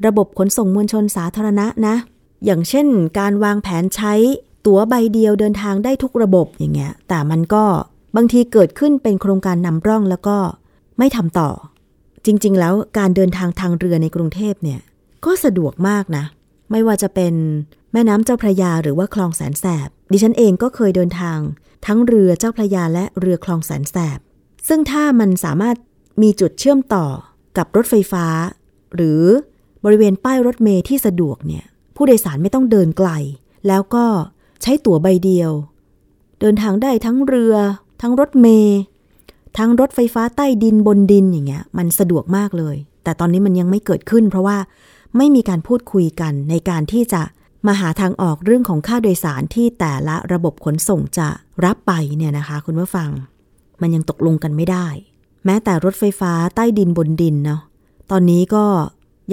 [0.06, 1.96] ระบบขนส่งมวลชนสาธารณะนะ
[2.44, 2.86] อย่างเช่น
[3.18, 4.14] การวางแผนใช้
[4.66, 7.64] ตั๋วใบเดียวเดินทางได้ทุกระบบอย่างเงี้ย แต่มันก็
[8.16, 10.36] บางทีเกิดขึ้นเป็นโครงการนำร่องแล้วก็
[10.98, 11.50] ไม่ทำต่อ
[12.26, 14.80] จริง ๆ แล้วการเดินทางทางเรือในกรุงเทพเนี่ย
[15.24, 16.24] ก็สะดวกมากนะ
[16.70, 17.34] ไม่ว่าจะเป็น
[17.92, 21.38] แม่น้ำเจ้าพระยาหรือว่าคลองแสนแสบ ดิฉันเองก็เคยเดินทาง
[21.86, 24.18] ทั้งเรือเจ้าพระยาและเรือคลองแสนแสบ
[24.68, 25.76] ซึ่งถ้ามันสามารถ
[26.22, 27.06] มีจุดเชื่อมต่อ
[27.56, 28.26] กับรถไฟฟ้า
[28.96, 29.22] หรือ
[29.84, 31.64] บริเวณป้ายรถเมล์ที่สะดวกเนี่ย
[31.96, 33.10] ผู้โดยสารไม่ต้องเดินไกล
[33.68, 34.04] แล้วก็
[34.62, 35.50] ใช้ตั๋วใบเดียว
[36.40, 37.54] เดินทางได้ทั้งเรือ
[38.02, 38.80] ทั้งรถเมล์
[39.58, 44.58] ทั้งรถไฟฟ้าใต้ดินบนดินอย่างเงี้ย มันสะดวกมากเลย แต่ตอนนี้มันยังไม่เกิดขึ้น เพราะว่า
[45.16, 47.22] ไม่มีการพูดคุยกันในการที่จะ
[47.66, 51.28] มาหาทางออกเรื่องของค่าโดยสารที่แต่ละระบบขนส่งจะ
[51.64, 53.10] รับไปเนี่ยนะคะ คุณผู้ฟัง
[53.80, 54.86] มันยังตกลงกันไม่ได้
[55.44, 57.60] แม้แต่รถไฟฟ้าใต้ดินบนดินเนาะ
[58.10, 58.64] ตอนนี้ก็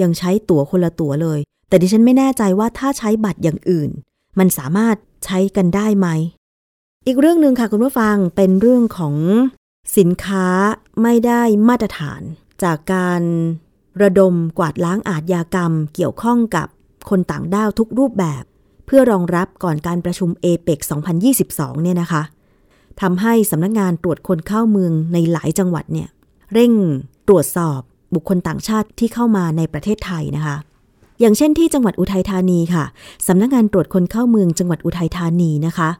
[0.02, 1.38] ยังใช้ตั๋วคนละตั๋วเลย
[1.70, 3.90] แต่ดิฉันไม่แน่ใจว่าถ้าใช้บัตรอย่างอื่น
[4.38, 6.08] มันสามารถใช้กันได้ไหม
[7.06, 9.14] อีกเรื่องหนึ่งค่ะคุณผู้ฟังเป็นเรื่องของ
[9.98, 10.46] สินค้า
[11.02, 12.22] ไม่ได้มาตรฐาน
[12.62, 13.22] จากการ
[14.02, 16.68] ระดมกวาดล้างอาทยากรรม เกี่ยวข้องกับ
[17.10, 18.42] คนต่างด้าวทุกรูปแบบ
[18.86, 20.78] เพื่อรองรับก่อนการประชุมเอเปก
[21.30, 22.22] 2022 เนี่ยนะคะ
[23.00, 26.08] ทำให้สำนักงงานตรวจคนเข้าเมืองในหลายจังหวัดเนี่ย
[26.52, 26.72] เร่ง
[27.28, 27.80] ตรวจสอบ
[28.14, 30.56] บุคคลต่างชาติที่เข้ามาในประเทศไทยนะคะ
[31.20, 32.84] อย่างเช่นที่จังหวัดอุทัยธานีค่ะ
[33.26, 35.90] สำนักงานตรวจคนเข้าเมืองจังหวัดอุทัยธานีนะคะ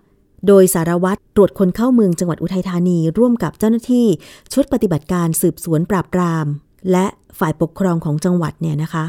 [0.47, 4.07] โดยสารวัตรตรวจคนเข้าเมืองจังหวัดอุทัยธานี ร่วมกับเจ้าหน้าที่
[4.53, 6.47] ชุดปฏิบัติการสืบสวนปราบปราม
[6.91, 7.07] และ
[7.39, 9.05] ฝ่ายปกครองของจังหวัดเนี่ยนะคะ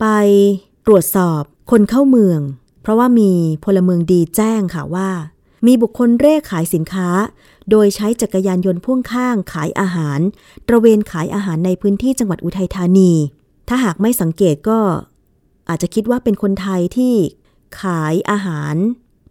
[0.00, 0.06] ไป
[0.86, 2.40] ตรวจสอบคนเข้าเมือง
[2.82, 3.32] เพราะว่ามี
[3.64, 5.08] พลเมืองดีแจ้งค่ะว่า
[5.66, 7.08] มีบุคคลเร่ขายสินค้า
[7.70, 10.20] โดยใช้จักรยานยนต์พ่วงข้างขายอาหาร
[10.68, 13.12] ตระเวนขายอาหารในพื้นที่จังหวัดอุทัยธานี
[13.68, 14.78] ถ้าหากไม่สังเกตก็
[15.68, 17.14] อาจจะคิดว่าเป็นคนไทยที่
[17.80, 18.74] ขายอาหาร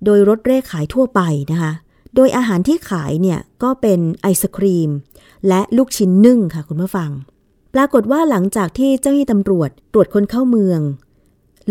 [0.06, 1.22] โดยรถเร่ขายทั่วไป
[1.52, 1.72] นะคะ
[2.16, 4.90] โดยอาหารที่ขายเนี่ยก็เป็นไอศครีม
[5.48, 7.12] และลูกชิ้นนึ่งค่ะคุณผู้ฟัง
[7.74, 10.82] ปรากฏว่าหลังจากที่เจ้าหน้าที่ตำรวจตรวจคนเข้าเมือง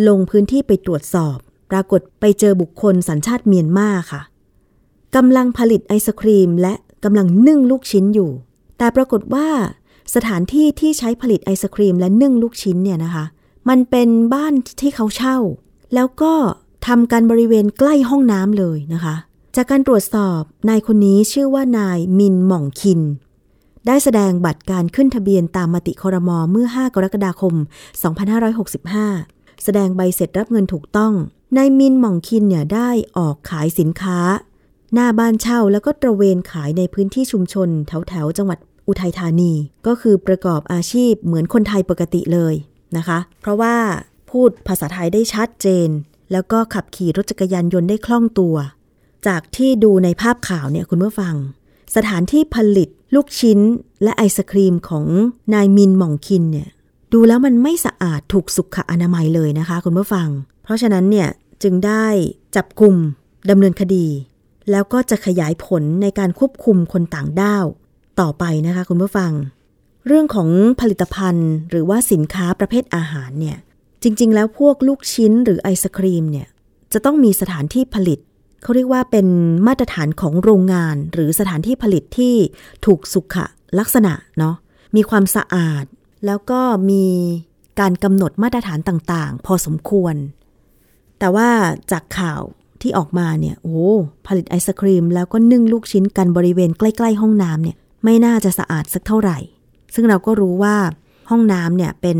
[0.09, 1.37] ลงพื้นที่ไปตรวจสอบ
[1.71, 4.23] ปรากฏไปเจอบุคคลสัญชาติเมียนมาค่ะ
[5.17, 8.31] กำลังผลิตไอศครีม และกำลังนึ่งลูกชิ้นอยู่
[8.79, 9.49] แต่ปรากฏว่า
[10.15, 13.25] สถานที่ที่ใช้ผลิตไอศครีมและนึ่งลูกชิ้นเนี่ยนะคะ
[13.69, 15.39] มันเป็นบ้านที่เขาเช่า
[15.95, 16.35] แล้วก็
[16.87, 19.15] ทำกันบริเวณใกล้ห้องน้ำเลยนะคะ
[19.57, 23.01] จากการตรวจสอบนายคนนี้ชื่อว่านายมินหม่องคิน
[23.87, 27.55] ได้แสดงบัตรการขึ้นทะเบียนตามมติคอรมอเมื่อ 5 กรกฎาคม
[28.79, 31.13] 2565 แสดงใบเสร็จรับเงินถูกต้อง
[31.57, 34.19] นายมินหม่องคินเนี่ยได้ออกขายสินค้า
[34.95, 38.59] หน้าบ้านเช่าแล้วก็ตระเวนขายในพื้นที่ชุมชน แถวแถวจังหวัด
[38.89, 39.53] อุทัยธานี
[39.87, 42.55] ก็คือประกอบอาชีพเหมือนคนไทยปกติเลย
[42.99, 43.75] นะคะ เพราะว่า
[44.31, 45.89] พูดภาษาไทยได้ชัดเจน
[46.33, 48.57] แล้วก็ขับขี่รถจักรยานยนต์ได้คล่องตัว
[49.27, 51.35] จากที่ดูในภาพข่าวเนี่ยคุณผู้ฟัง
[51.97, 53.59] สถานที่ผลิตลูกชิ้น
[54.03, 55.07] และไอศครีมของ
[55.55, 56.69] นายมินหม่องคินเนี่ย
[57.13, 60.29] ดูแล้วมันไม่สะอาดถูกสุขอนามัยเลยนะคะ คุณผู้ฟัง
[60.63, 61.29] เพราะฉะนั้นเนี่ย
[61.63, 62.07] จึงได้
[62.57, 62.95] จับกลุ่ม
[63.51, 64.07] ดำเนินคดี
[64.71, 67.65] แล้วก็จะขยายผลในการควบคุมคนต่างด้าว
[68.21, 69.33] ต่อไปนะคะคุณผู้ฟัง
[70.07, 70.49] เรื่องของ
[70.81, 73.59] ผลิตภัณฑ์หรือว่าสินค้าประเภทอาหารเนี่ย
[74.03, 76.49] จริง ๆ แล้วพวกลูกชิ้นหรือไอศครีมเนี่ย
[76.93, 78.19] จะต้องมีสถานที่ผลิต
[78.63, 79.27] เขาเรียกว่าเป็น
[79.67, 82.35] มาตรฐานของโรงงาน หรือสถานที่ผลิตที่
[82.87, 83.37] ถูกสุข
[83.79, 84.55] ลักษณะเนาะ
[84.97, 85.85] มีความสะอาด
[86.27, 87.05] แล้วก็มี
[87.81, 90.15] การกำหนดมาตรฐานต่างๆ พอสมควร
[91.19, 91.49] แต่ว่า
[91.93, 92.43] จากข่าว
[92.83, 93.83] ที่ออกมาเนี่ยโอ้
[94.27, 99.39] ผลิตไอศครีม แล้วก็นึ่งลูกชิ้นกันบริเวณใกล้ ๆ ห้องน้ำเนี่ยไม่น่าจะสะอาดสักเท่าไหร่
[99.95, 100.77] ซึ่งเราก็รู้ว่า
[101.31, 102.19] ห้องน้ำเนี่ยเป็น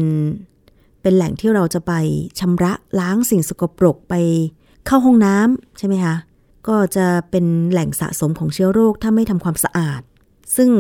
[1.03, 1.93] เป็นแหล่งที่เราจะไป
[2.41, 4.15] ชำระล้างสิ่งสกปรกไป
[4.87, 6.17] เข้าห้องน้ำใช่ไหมคะ
[6.69, 10.03] ก็จะเป็นแหล่งสะสมของเชื้อโรคถ้าไม่ทำความสะอาด
[10.57, 10.71] ซึ่ง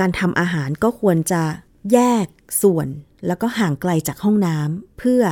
[0.00, 1.42] การทำอาหารก็ควรจะ
[1.92, 2.26] แยก
[2.62, 2.88] ส่วน
[3.26, 5.22] แล้วก็ห่างไกลจากห้องน้ำเพื่อ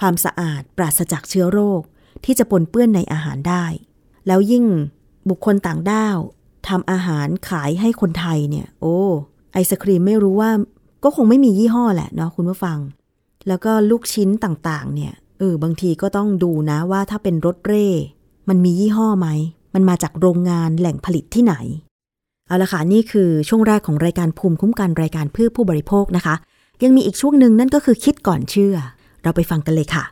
[0.00, 1.82] ความสะอาดปราศจากเชื้อโรค
[2.24, 3.64] ที่จะปนเปื้อนในอาหารได้
[4.26, 4.64] แล้วยิ่ง
[5.28, 6.18] บุคคลต่างด้าว
[6.68, 8.98] ทำอาหารขายให้คนไทยเนี่ย โอ้
[9.56, 10.50] ไอศครีมไม่รู้ว่า
[11.04, 12.78] ก็คงไม่มียี่ห้อแหละเนาะคุณผู้ฟัง
[13.48, 17.86] แล้วก็ลูกชิ้นต่างๆ เนี่ยเออบางทีก็ต้องดูนะว่าถ้าเป็นรถเร่
[18.48, 19.28] มันมียี่ห้อไหม
[19.74, 21.54] มันมาจากโรงงานแหล่งผลิตที่ไหน
[22.46, 26.34] เอาละค่ะนี่คือช่วงแรกของรายการภูมิคุ้มกันรายการเพื่อผู้บริโภคนะคะ
[26.82, 28.76] ยังมีอีกช่วงหนึ่งนั่นก็คือคิดก่อนเชื่อ
[29.22, 30.04] เราไปฟังกันเลยค่ะ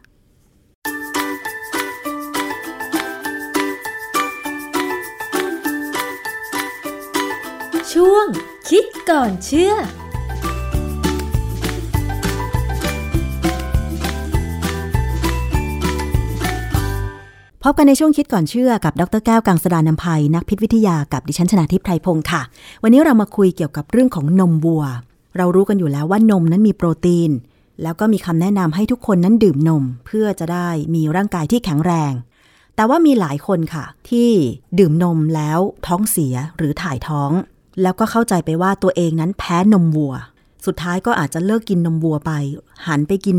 [7.93, 8.27] ช่วง
[8.71, 9.75] คิดก่อนเชื่อ พ
[17.71, 22.43] บกันในช่วงคิดก่อนเชื่อกับดรแก้วกังสดานนภัยนักพิษวิทยากับดิฉันชนาทิพไพรพงศ์ค่ะ
[22.83, 24.85] วันนี้เรามาคุยเกี่ยวกับเรื่องของนมวัว
[25.37, 27.31] เรารู้กันอยู่แล้วว่านมนั้นมีโปรตีน
[27.83, 32.13] แล้วก็มีคำแนะนำให้ทุกคนนั้นดื่มนม เพื่อจะได้มีร่างกายที่แข็งแรง
[32.77, 34.31] แต่ว่ามีหลายคนค่ะ ที่
[34.79, 37.33] ดื่มนมแล้วท้องเสียหรือถ่ายท้อง
[37.83, 40.15] แล้วก็เข้าใจไปว่าตัวเองนั้นแพ้นมวัว
[40.67, 42.33] สุดท้ายก็อาจจะเลิกกินนมวัวไป
[42.87, 43.39] หันไปกิน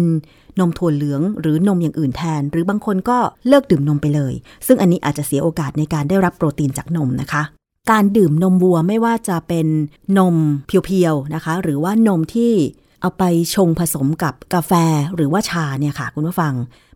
[0.60, 3.18] นมถั่วเหลือง หรือนมอย่างอื่นแทน หรือบางคนก็
[3.48, 4.34] เลิกดื่มนมไปเลย
[4.68, 7.44] ซึ่งอันนี้อาจจะเสียโอกาสในการได้รับโปรตีนจากนมนะคะ
[7.92, 9.68] การดื่มนมวัวไม่ว่าจะเป็น
[10.18, 12.52] นมเพียวๆนะคะ หรือว่านมที่
[13.02, 13.24] เอาไป
[13.56, 14.72] ชงผสมกับกาแฟ
[15.16, 16.54] หรือว่าชาเนี่ยค่ะ คุณผู้ฟัง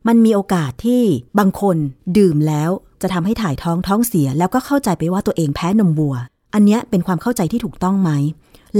[0.08, 1.04] มันมีโอกาสที่
[1.40, 1.78] บางคน
[2.18, 2.70] ดื่มแล้ว
[3.02, 6.16] จะทำให้ถ่ายท้องท้องเสีย แล้วก็เข้าใจไปว่าตัวเองแพ้นมวัว
[6.54, 8.12] อันเนี้ยเป็นความเข้าใจที่ถูกต้องไหม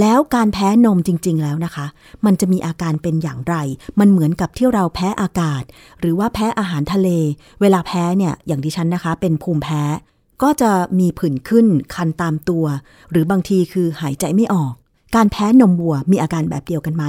[0.00, 1.86] แล้วการแพ้นมจริง ๆ แล้วนะคะ
[2.24, 3.54] มันจะมีอาการเป็นอย่างไร
[4.00, 5.62] มันเหมือนกับที่เราแพ้อากาศ
[6.00, 7.08] หรือว่าแพ้อาหารทะเล
[7.60, 9.82] เวลาแพ้เนี่ยอย่างดิฉันนะคะ เป็นภูมิแพ้
[10.42, 12.64] ก็จะมีผื่นขึ้น คันตามตัว
[13.10, 14.72] หรือบางทีคือหายใจไม่ออก
[15.16, 17.04] การแพ้นมวัวมีอาการแบบเดียวกันไหม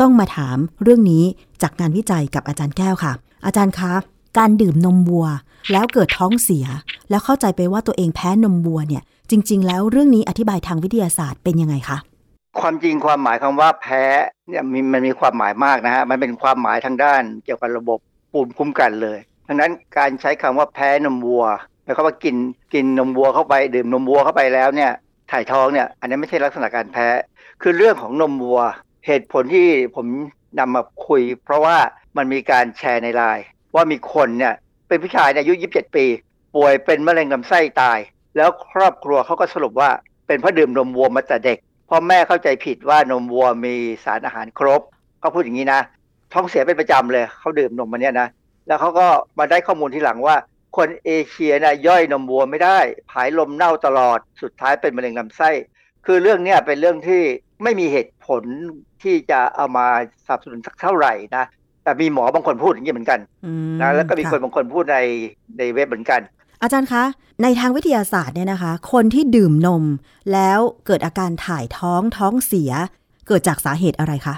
[0.00, 1.24] ต้องมาถามเรื่องนี้
[1.62, 3.12] จากงานวิจัยกับอาจารย์แก้วค่ะ
[3.46, 3.92] อาจารย์คะ
[4.38, 5.26] การดื่มนมวัว
[5.72, 6.66] แล้วเกิดท้องเสีย
[7.10, 11.98] แล้วเข้าใจไปว่าตัวเองแพ้นมวัวเนี่ย จริง ๆ แล้วเรื่องนี้อธิบายทางวิทยาศาสตร์เป็นยังไงคะ
[12.60, 14.04] ความจริงความหมายคำว่าแพ้
[14.48, 17.98] เนี่ยมีมันมีความหมายมากนะฮะมันเป็นความหมายทางด้านเกี่ยวกับระบบ
[18.32, 19.18] ภูมิคุ้มกันเลย
[19.48, 21.44] ดังนั้นการใช้คำว่าแพ้นมวัว
[21.84, 22.36] หมายความว่ากิน
[22.74, 24.92] กินนมวัวเข้าไปดื่มนมวัวเข้าไปแล้วเนี่ย
[25.30, 27.08] ถ่ายท้องเนี่ยอันนี้ไม่ใช่ลักษณะการแพ้
[27.62, 28.60] คือเรื่องของนมวัว
[29.06, 30.06] เหตุผลที่ผม
[30.58, 31.76] นำมาคุย เพราะว่า
[32.16, 33.44] มันมีการแชร์ในไลน์
[33.74, 34.54] ว่ามีคนเนี่ย
[34.88, 36.06] เป็นผู้ชายเนี่ยอายุ 27 ปี
[36.56, 37.98] ป่วยเป็นมะเร็งลำไส้ตาย
[38.36, 39.90] แล้วครอบครัวเขาก็สรุปว่า
[40.26, 41.58] เป็นเพราะดื่มนมวัวมาแต่เด็ก
[41.88, 43.74] พ่อแม่เข้าใจผิดว่านมวัวมี
[44.04, 44.82] สารอาหารครบ
[45.20, 45.80] เขาพูดอย่างนี้นะ
[46.32, 48.28] ท้องเสียเป็นประจำเลยเขาดื่มนมมันเนี่ยนะ
[48.66, 49.06] แล้วเขาก็
[49.38, 50.36] มาได้ข้อมูลทีหลังว่า
[50.76, 52.78] คนเอเชียนะย่อยนมวัวไม่ได้
[53.10, 55.50] ผายลมเน่าตลอดสุดท้ายเป็นมะเร็งลำไส้
[56.06, 57.22] คือเรื่องเนี้ยเป็นเรื่องที่
[57.62, 58.42] ไม่มีเหตุผล
[59.02, 59.86] ที่จะเอามา
[60.26, 61.44] สนับสนุนสักเท่าไหร่นะ
[61.84, 64.98] แต่มีหมอบางคนพูดอย่างนี้เหมือนกันอืมนะแล้วก็มีคนะบางคนพูดใน
[65.58, 66.20] ในเว็บเหมือนกัน
[66.64, 67.04] อาจารย์คะ
[67.42, 69.84] ในทางวิทยาศาสตร์เนี่ยนะคะ คนที่ดื่มนม
[70.32, 72.72] แล้วเกิดอาการถ่ายท้องท้องเสีย
[73.28, 74.34] เกิดจากสาเหตุอะไรคะ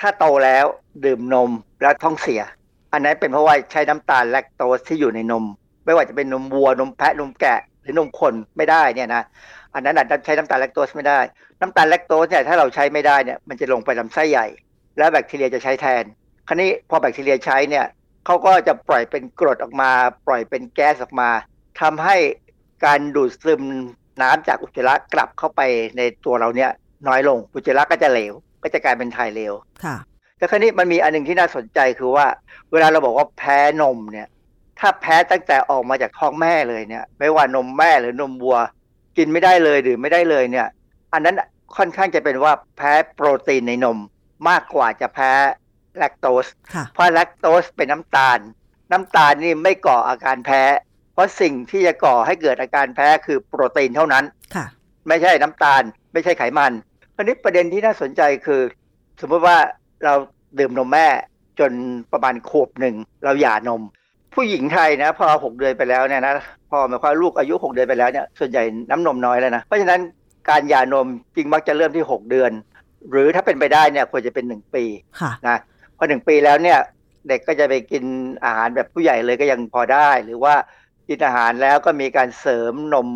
[0.00, 0.66] ถ้าโตแล้ว
[1.04, 1.50] ดื่มนม
[1.82, 2.40] แล้วท้องเสีย
[2.92, 5.44] อันนั้นเป็นเพราะว่าใช้น้ำตาลแลคโตสที่อยู่ในนม
[5.84, 9.22] ไม่ว่าจะเป็นนมวัวนมแพะนมแกะหรือนมคนไม่ได้เนี่ยนะ
[9.74, 11.20] อันนั้นอาจจะใช้น้ำตาลแลคโตสไม่ได้
[11.60, 14.46] น้ำตาลแลคโตสเนี่ยถ้าเราใช้ไม่ได้เนี่ยมันจะลงไปลำไส้ใหญ่
[14.98, 16.04] แล้วแบคทีเรียจะใช้แทน
[16.48, 17.86] คราวนี้พอแบคทีเรียใช้เนี่ย
[18.26, 19.90] เขาก็จะปล่อยเป็นกรดออกมา
[20.26, 21.30] ปล่อยเป็นแก๊สออกมา
[21.80, 22.16] ทำให้
[22.84, 23.62] การดูดซึม
[24.22, 25.60] น้ำจากอุจจาระกลับเข้าไป
[25.96, 26.70] ในตัวเราเนี่ย
[27.08, 29.54] น้อยลง อุจจาระก็จะเหลว ก็จะกลายเป็นถ่ายเหลว
[29.84, 29.96] ค่ะ
[30.38, 32.26] แต่คราวนี้มันมีอันหนึงที่น่าสนใจคือว่า
[32.72, 34.28] เวลาเราบอกว่าแพ้นมเนี่ย
[34.78, 38.58] ถ้าแพ้ตั้งแต่ออกมาจากท้องแม่เลยเนี่ย ไม่ว่านมแม่หรือนมวัว
[39.16, 40.66] กินไม่ได้เลยดื่มไม่ได้เลยเนี่ย
[41.12, 41.36] อันนั้น
[41.76, 43.98] ค่อนข้างจะเป็นว่าแพ้โปรตีนในนม
[44.48, 45.32] มากกว่าจะแพ้
[45.98, 48.38] แลคโตสค่ะเพราะแลคโตสเป็นน้ำตาล
[48.90, 50.62] น้ำตาลนี่ไม่ก่ออาการแพ้
[51.14, 54.66] เพราะสิ่งที่จะก่อให้เกิดอาการแพ้คือโปรตีนเท่านั้นค่ะ
[55.08, 56.72] ไม่ใช่น้ำตาล ไม่ใช่ไขมัน
[57.16, 58.60] คราวนี้ประเด็นที่น่าสนใจคือ
[59.20, 59.56] สมมติว่า
[60.04, 60.14] เรา
[60.58, 61.06] ดื่มนมแม่
[61.58, 61.72] จน
[62.12, 62.94] ประมาณขวบหนึ่ง
[63.24, 63.82] เราหย่านม
[64.34, 66.34] ผู้หญิงไทยนะพอหกเดือนไปแล้วเนี่ยนะ
[66.70, 70.00] พอหมายความว่าลูกอายุหกเดือนไปแล้วเนี่ยส่วนใหญ่น้ำนมน้อยแล้วนะเพราะฉะนั้น
[70.50, 71.06] การหย่านม
[71.36, 72.50] จริงมักจะเริ่มที่หกเดือน
[73.10, 74.84] หรือถ้าเป็นไปได้เนี่ยควรจะเป็นหนึ่งปี
[75.20, 75.58] ค่ะนะ
[75.96, 76.78] พอหนึ่งปีแล้วเนี่ย
[77.28, 78.04] เด็กก็จะไปกิน
[78.44, 80.54] อาหารแบบผู้ใหญ่เลยก็ยังพอได้ หรือว่า
[81.08, 83.08] กินอาหารแล้วก็มีการเสริมนม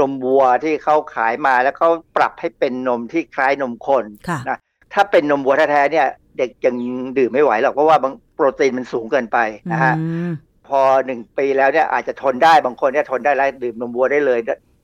[0.00, 4.58] นมวัวที่เขาขายมาแล้วเขาปรับให้เป็นนมที่คล้ายนมคนค่ะนะ
[4.92, 6.06] ถ้าเป็นนมวัวแท้ๆเนี่ย
[6.38, 6.76] เด็กยัง
[7.18, 9.38] ดื่มไม่ไหวหรอกเพราะว่าบางโปรตีนมันสูงเกินไป
[9.72, 10.32] นะฮะอืม
[10.68, 14.38] พอหนึ่งปีแล้วเนี่ยอาจจะทนได้บางคนเนี่ยทนได้แล้วดื่มนมวัวได้เลย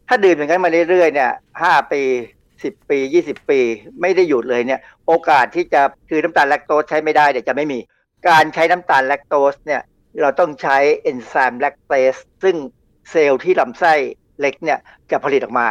[0.08, 1.30] ถ้าดื่มอย่างนั้นมาเรื่อยๆเนี่ย
[1.62, 2.02] ห้าปี
[2.62, 3.60] สิบปียี่สิบปี
[4.00, 7.78] ไม่ได้หยุดเลยเนี่ย โอกาสที่จะคือน้ำตาลแลคโตสใช้ไม่ได้เนี่ยจะไม่มี
[8.28, 9.80] การใช้น้ำตาลแลคโตสเนี่ย
[10.20, 12.56] เราต้องใช้เอนไซม์แลคเตสซึ่ง
[13.10, 13.94] เซลล์ที่ลำไส้
[14.40, 14.78] เล็กเนี่ย
[15.10, 15.68] จะผลิตออกมา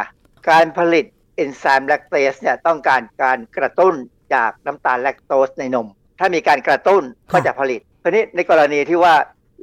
[0.50, 1.04] การผลิต
[1.36, 3.94] เอนไซม์แลคเตสเนี่ยต้องการการกระตุ้น
[4.34, 5.88] จากน้ำตาลแลคโตสในนม
[6.18, 9.14] ถ้ามีการกระตุ้นก็จะผลิตทีนี้ในกรณีที่ว่า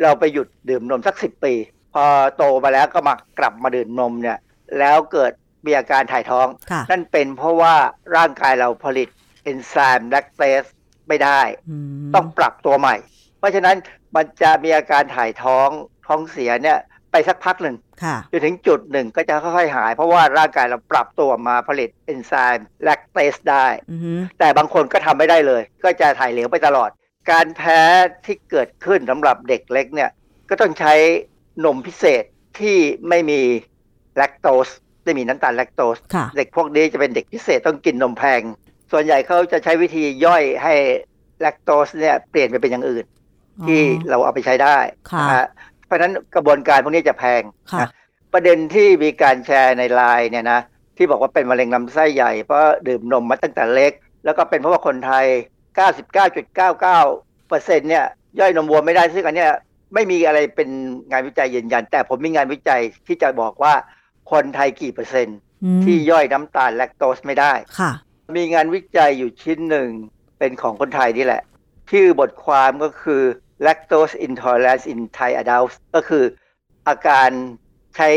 [0.02, 1.54] เราไปหยุดดื่มนมสักสิบปี
[1.94, 2.06] พอ
[2.38, 4.38] โตมาแล้วก็มากลับมาดื่มนมเนี่ย
[4.80, 5.32] แล้วเกิด
[5.66, 7.76] มีอาการถ่ายท้องค่ะนั่นเป็นเพราะว่า
[8.16, 9.08] ร่างกายเราผลิต
[9.44, 10.64] เอนไซม์แลคเตส
[11.08, 11.76] ไม่ได้อื
[12.10, 12.96] มต้องปรับตัวใหม่
[13.40, 13.76] เพราะฉะนั้น
[14.16, 15.70] มันจะมีอาการถ่ายท้อง
[16.08, 16.80] ท้องเสียเนี่ย
[17.12, 26.90] ไปสักพักหนึ่งค่ะจนถึงจุดหนึ่งก็จะค่อยๆหาย เพราะว่าร่างกายเราปรับตัวมาผลิตเอนไซม์แลคเตสได้อือฮึแต่บางคนก็ทำไม่ได้เลย ก็จะถ่ายเหลวไปตลอด
[27.32, 27.80] การแพ้
[28.26, 30.10] ที่เกิดขึ้นสำหรับเด็กเล็กเนี่ย
[30.50, 30.94] ก็ต้องใช้
[31.66, 32.24] นมพิเศษ
[32.60, 32.78] ที่
[33.10, 33.42] ไม่มี
[34.18, 34.70] แลคโตส
[35.04, 38.42] ไม่มีน้ำตาลแลคโตสค่ะเด็กพวกนี้จะเป็นเด็กพิเศษต้องกินนมแพง
[38.92, 40.74] ส่วนใหญ่เขาจะใช้วิธีย่อยให้
[41.42, 43.06] แลคโตสเนี่ยเปลี่ยนไปเป็นอย่างอื่น
[43.68, 44.78] ที่เราเอาไปใช้ได้
[45.12, 45.48] ค่ะนะฮะ
[45.86, 47.42] เพราะฉะนั้นกระบวนการพวกนี้จะแพง
[47.72, 47.90] ค่ะนะ
[48.34, 50.60] ประเด็นที่มีการแชร์ในไลน์เนี่ยนะ
[50.98, 53.92] ที่บอกว่าเป็นมะเร็งลำไส้ใหญ่เพราะดื่มนมมาตั้งแต่เล็ก
[54.26, 55.26] แล้วก็เป็นเพราะว่าคนไทย
[56.58, 58.06] 99.99%เนี่ย
[58.40, 59.52] ย่อยนมวัวไม่ได้ซึ่งอันเนี้ย
[59.94, 60.70] ไม่มีอะไรเป็น
[61.12, 63.74] งานวิจัยยืนยัน แต่ผมมีงานวิจัยที่จะบอกว่า
[64.32, 67.92] คนไทยกี่เปอร์เซ็นต์อืมที่ย่อยน้ำตาลแลคโตสไม่ได้ค่ะ
[68.38, 69.90] มีงานวิจัยอยู่ชิ้นหนึ่ง
[70.40, 71.44] เป็นของคนไทยนี่แหละ
[71.92, 73.22] ชื่อบทความก็คือ
[73.66, 76.24] lactose intolerance in Thai adults ก็คือ
[76.88, 77.30] อาการ
[77.96, 78.10] ใช้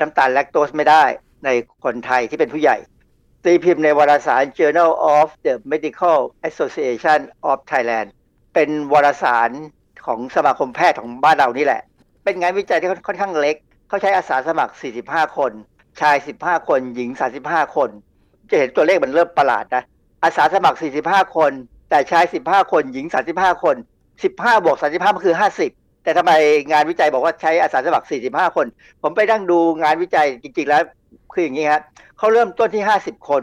[0.00, 1.04] น้ำตาลแลคโตสไม่ได้
[1.44, 1.48] ใน
[1.84, 2.76] คนไทยที่เป็นผู้ใหญ่
[3.44, 6.18] ตีพิมพ์ในวารสาร Journal of the Medical
[6.48, 7.20] Association
[7.50, 8.08] of Thailand
[8.54, 9.50] เป็นวารสาร
[10.06, 11.82] ของสมาคมแพทย์ของบ้านเรานี่แหละ
[12.24, 13.56] เป็นงานวิจัยที่ค่อนข้างเล็ก
[13.88, 14.72] เขาใช้อาสาสมัคร
[15.04, 15.52] 45 คน
[16.00, 17.08] ชาย 15 คน หญิง
[17.42, 17.90] 35 คน
[18.50, 19.84] จะเห็นตัวเลขมันเริ่มประหลาดนะ
[20.24, 21.52] อาสาสมัคร 45 คน
[21.90, 23.76] แต่ชาย 15 คน หญิง 35 คน
[24.22, 25.36] 15บวก35มันคือ
[25.68, 26.32] 50แต่ทำไม
[26.72, 28.66] งานวิจัยบอกว่าใช้อาสาสมัคร45คน
[29.02, 30.82] ผมไปนั่งดูงานวิจัยจริง ๆ แล้ว
[31.32, 31.82] คืออย่างนี้ครับ
[32.18, 33.42] เขาเริ่มต้นที่50คน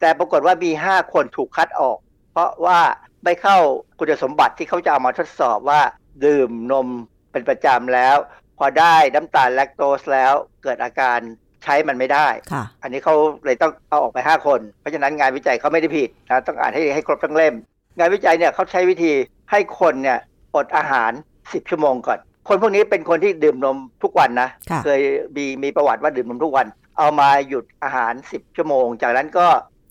[0.00, 1.98] แต่ปรากฏว่ามี5คนถูกคัดออก
[2.32, 2.80] เพราะว่า
[3.24, 3.56] ไม่เข้า
[3.98, 5.80] คุณสมบัติที่เขาจะเอามาทดสอบว่า
[6.24, 6.88] ดื่มนม
[7.32, 8.16] เป็นประจำแล้ว
[8.58, 11.18] พอได้น้ำตาลแลคโตสแล้วเกิดอาการ
[11.62, 13.14] ใช้มันไม่ได้ค่ะอันนี้เขา
[13.44, 17.54] เลยต้องเอาออกไป 5 คน เพราะฉะนั้นงานวิจัยเขาไม่ได้ผิดนะต้องอ่านให้ให้ครบทั้งเล่ม
[17.98, 19.12] งานวิจัยเนี่ยเขาใช้วิธี
[19.50, 20.18] ให้คนเนี่ย
[20.54, 21.12] อดอาหาร
[21.42, 22.18] 10 ชั่วโมงก่อน
[22.48, 25.00] คนพวกนี้เป็นคนที่ดื่มนมทุกวันนะค่ะเคย
[25.36, 26.66] มีมีประวัติว่าดื่มนมทุกวัน
[26.98, 29.46] เอามาหยุดอาหาร 10 ชั่วโมง จากนั้นก็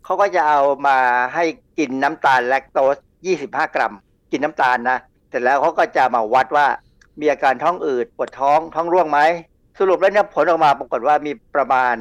[0.05, 0.97] เขาก็จะเอามา
[1.33, 1.43] ให้
[1.77, 2.97] กินน้ำตาลแลคโตส
[3.35, 3.93] 25 กรัม
[4.31, 4.97] กินน้ำตาลนะ
[5.29, 6.67] เสร็จแล้วเขาก็จะมาวัดว่า
[7.19, 9.19] มีอาการท้องอืดปวดท้องท้องร่วงไหม
[9.79, 11.95] สรุปแล้วเนี่ยผลออกมาปรากฏว่ามีประมาณ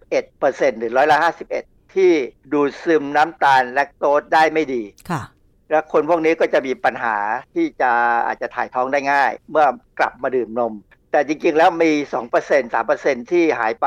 [0.00, 1.18] 51%หรือร้อยละ
[1.50, 2.10] 51 ที่
[2.52, 5.22] ดูดซึมน้ำตาลแลคโตสได้ไม่ดีค่ะ
[5.70, 7.16] และคนพวกนี้ก็จะมีปัญหา
[7.54, 7.90] ที่จะ
[8.26, 9.66] อาจจะถ่ายท้องได้ง่าย เมื่อ
[9.98, 10.72] กลับมาดื่มนม
[11.12, 11.90] แต่จริงๆแล้วมี
[12.32, 13.86] 2% 3%ที่หายไป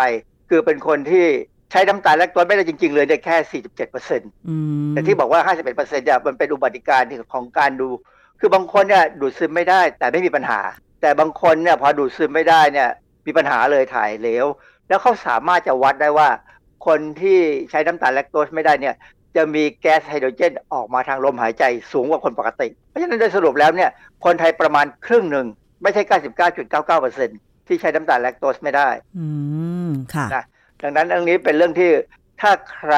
[0.50, 1.26] คือเป็นคนที่
[1.72, 3.64] ใช้น้ำตาลแลคโตสไม่ได้จริง ๆ เลยเนี่ยแค่
[3.98, 4.56] 47%อื
[4.88, 5.42] มแต่ที่บอกว่า
[5.74, 7.90] 51%เนี่ยมันเป็นอุบัติการณ์ของการดู
[8.40, 10.60] คือบางคนเนี่ยดูดซึมไม่ได้ แต่ไม่มีปัญหา
[11.02, 12.90] แต่บางคนเนี่ยพอดูดซึมไม่ได้เนี่ย
[13.26, 14.46] มีปัญหาเลยถ่ายเหลว
[14.88, 16.30] แล้วเขาสามารถจะวัดได้ว่า
[16.86, 18.96] คนที่ใช้น้ำตาลแลคโตสไม่ได้เนี่ย
[19.36, 23.90] จะมีแก๊สไฮโดรเจนออกมาทางลมหายใจสูงกว่าคนปกติ เพราะฉะนั้นโดยสรุปแล้วเนี่ย
[24.26, 25.48] คนไทยประมาณครึ่งหนึ่ง
[25.82, 26.02] ไม่ใช่
[27.06, 29.26] 99.99%ที่ใช้น้ำตาลแลคโตสไม่ได้ อื
[29.88, 30.44] ม ค่ะนะ
[30.82, 31.92] ดังนั้นเรื่องนี้เป็นเรื่องที่
[32.42, 32.94] ถ้าใคร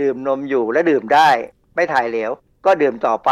[0.00, 1.28] ดื่มนมอยู่และดื่มได้
[1.74, 2.30] ไม่ถ่ายเหลว
[2.66, 3.30] ก็ดื่มต่อไป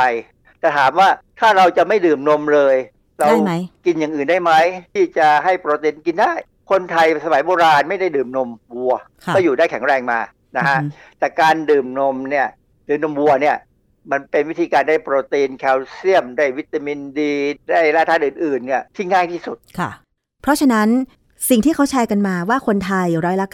[0.61, 1.09] แต่ถามว่า
[1.41, 2.77] ถ้าเราจะไม่ดื่มนมเลย
[3.19, 3.53] เราได้ไหม
[3.87, 4.53] กินอย่างอื่นได้ไหม
[4.95, 6.33] ที่จะให้โปรตีนกินได้
[6.71, 8.95] คนไทยสมัยโบราณไม่ได้ดื่มนมวัว
[9.25, 10.19] ค่ะก็อยู่ได้แข็งแรงมา
[10.57, 12.47] นะฮะอืมแต่การดื่มนมเนี่ย
[12.89, 13.57] ดื่มนมวัวเนี่ย
[14.11, 17.33] มันเป็นวิธีการได้โปรตีนแคลเซียม ได้วิตามินดี
[17.71, 19.91] ได้แร่ธาตุอื่นๆเนี่ยที่ง่ายที่สุดค่ะ
[20.43, 20.89] เพราะฉะนั้น
[21.49, 23.47] สิ่งที่เขาแชร์กันมาว่าคนไทยร้อยละ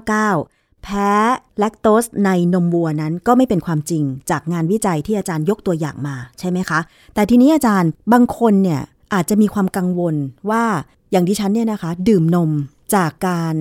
[0.00, 1.10] 99.99 แพ้
[1.58, 6.80] แลคโตสในนมวัวนั้นก็ไม่เป็นความจริงจากงานวิจัยที่อาจารย์ยกตัวอย่างมาใช่ไหมคะ
[7.14, 8.80] แต่ทีนี้อาจารย์บางคนเนี่ย
[9.14, 10.14] อาจจะมีความกังวล
[10.50, 10.64] ว่า
[11.12, 12.50] อย่างดิฉันเนี่ยนะคะ ดื่มนม
[12.94, 13.56] จากการ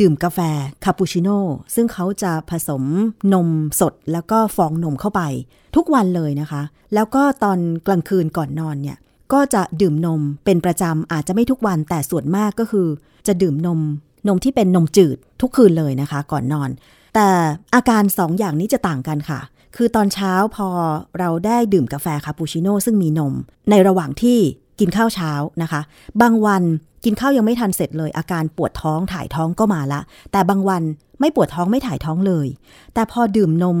[0.00, 0.38] ดื่มกาแฟ
[0.84, 1.38] คาปูชิโน่
[1.74, 2.82] ซึ่งเขาจะผสม
[3.32, 3.48] นม
[3.80, 5.22] สดแล้วก็ฟองนมเข้าไป
[5.76, 6.62] ทุกวันเลยนะคะ
[6.94, 8.98] แล้วก็ตอนกลางคืนก่อนนอนเนี่ย
[9.32, 12.86] ก็จะดื่มนมเป็นประจำอาจจะไม่ทุกวันแต่ส่วนมากก็คือ
[13.26, 13.80] จะดื่มนม
[14.28, 16.70] นมที่เป็นนมจืดทุกคืนเลยนะคะ ก่อนนอน
[17.14, 17.28] แต่
[17.74, 19.40] อาการสองอย่างนี้จะต่างกันค่ะ
[19.76, 20.68] คือตอนเช้าพอ
[21.18, 23.34] เราได้ดื่มกาแฟคาปูชิโน่ซึ่งมีนม
[23.70, 24.38] ในระหว่างที่
[24.80, 25.80] กินข้าวเช้านะคะ
[26.22, 26.62] บางวัน
[27.04, 30.00] กินข้าวยังไม่ทันเสร็จเลย อาการปวดท้องถ่ายท้องก็มาละ
[30.32, 30.82] แต่บางวัน
[31.20, 32.46] ไม่ปวดท้องไม่ถ่ายท้องเลย
[32.94, 33.78] แต่พอดื่มนม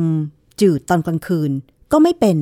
[0.60, 1.50] จืดตอนกลางคืน
[1.92, 2.36] ก็ไม่เป็น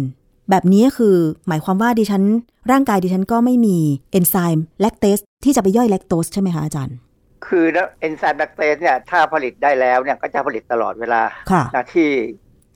[0.51, 1.17] แบบนี้คือ
[1.49, 2.23] หมายความว่าดิฉัน
[2.71, 3.77] ร่างกายดิฉันก็ไม่มี
[4.11, 6.97] เอนไซม์แลคเตสที่จะไปย่อยแลคโตสใช่ไหมคะอาจารย์
[7.47, 7.65] คือ
[8.01, 12.11] เอนไซม์แลคเตสเนี่ยถ้าผลิตได้แล้วเนี่ยก็จะผลิตตลอดเวลาค่ะนะที่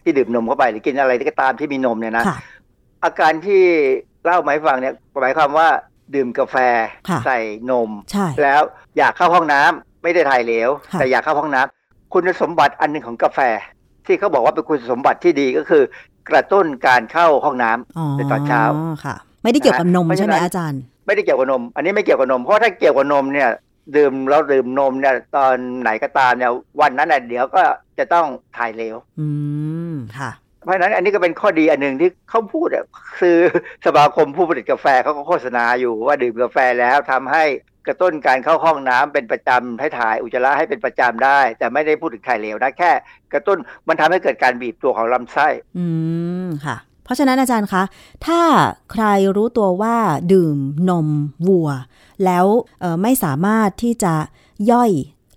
[0.03, 2.39] ที่ดื่มนมเข้าไปหรือกินอะไรที่ก็ตามที่มีนมเนี่ยนะค่ะ
[3.05, 3.63] อาการที่
[4.25, 5.69] เล่ามาให้ฟังเนี่ยหมายความว่า
[6.15, 6.57] ดื่มกาแฟ
[7.09, 7.39] ค่ะใส่
[7.71, 8.63] นมใช่แล้ว
[8.99, 13.41] อยากเข้าห้องน้ำไม่ได้ถ่ายเหลวค่ะแต่อยากเข้าห้องน้ำคุณสมบัติอันหนึ่งของกาแฟ
[14.07, 15.83] ที่เขาบอกว่าเป็นคุณสมบัติที่ดีก็คือ
[16.31, 18.63] กระตุ้นการเข้าห้องน้ำอ๋อในตอนเช้า
[19.05, 23.51] ค่ะ ไม่ได้เกี่ยวกับนมเพราะฉะนั้นใช่ไหมอาจารย์ ไม่ได้เกี่ยวกับนม อันนี้ไม่เกี่ยวกับนมเพราะถ้าเกี่ยวกับนมเนี่ย
[23.97, 27.63] ดื่มเราดื่มนมเนี่ยตอนไหนก็ตามเนี่ยวันนั้นน่ะเดี๋ยวก็
[27.99, 29.27] จะต้องถ่ายเหลว อื
[29.93, 30.31] มค่ะ
[30.63, 32.85] เพราะฉะนั้นอันนี้ก็เป็นข้อดีอันหนึ่งที่เขาพูดอะ
[33.21, 33.39] คือ
[33.87, 37.45] สมาคมผู้ผลิตกาแฟเขาก็โฆษณาอยู่ว่าดื่มกาแฟแล้วทำให้
[37.87, 42.93] กระตุ้นการเข้าห้องน้ำเป็นประจำให้ถ่ายอุจจาระให้เป็นประจำได้ แต่ไม่ได้พูดถึงถ่ายเหลวนะแค่
[43.33, 43.59] กระตุ้น
[43.89, 45.49] มันทำให้เกิดการบีบตัวของลำไส้
[45.79, 45.87] อื
[46.47, 47.83] มค่ะ เพราะฉะนั้นอาจารย์คะ
[48.27, 48.41] ถ้า
[48.93, 49.05] ใคร
[49.37, 49.97] รู้ตัวว่า
[50.33, 50.59] ดื่ม
[50.91, 51.09] นม
[51.49, 51.69] วัว
[52.25, 52.47] แล้ว
[53.03, 54.15] ไม่สามารถที่จะ
[54.71, 54.91] ย่อย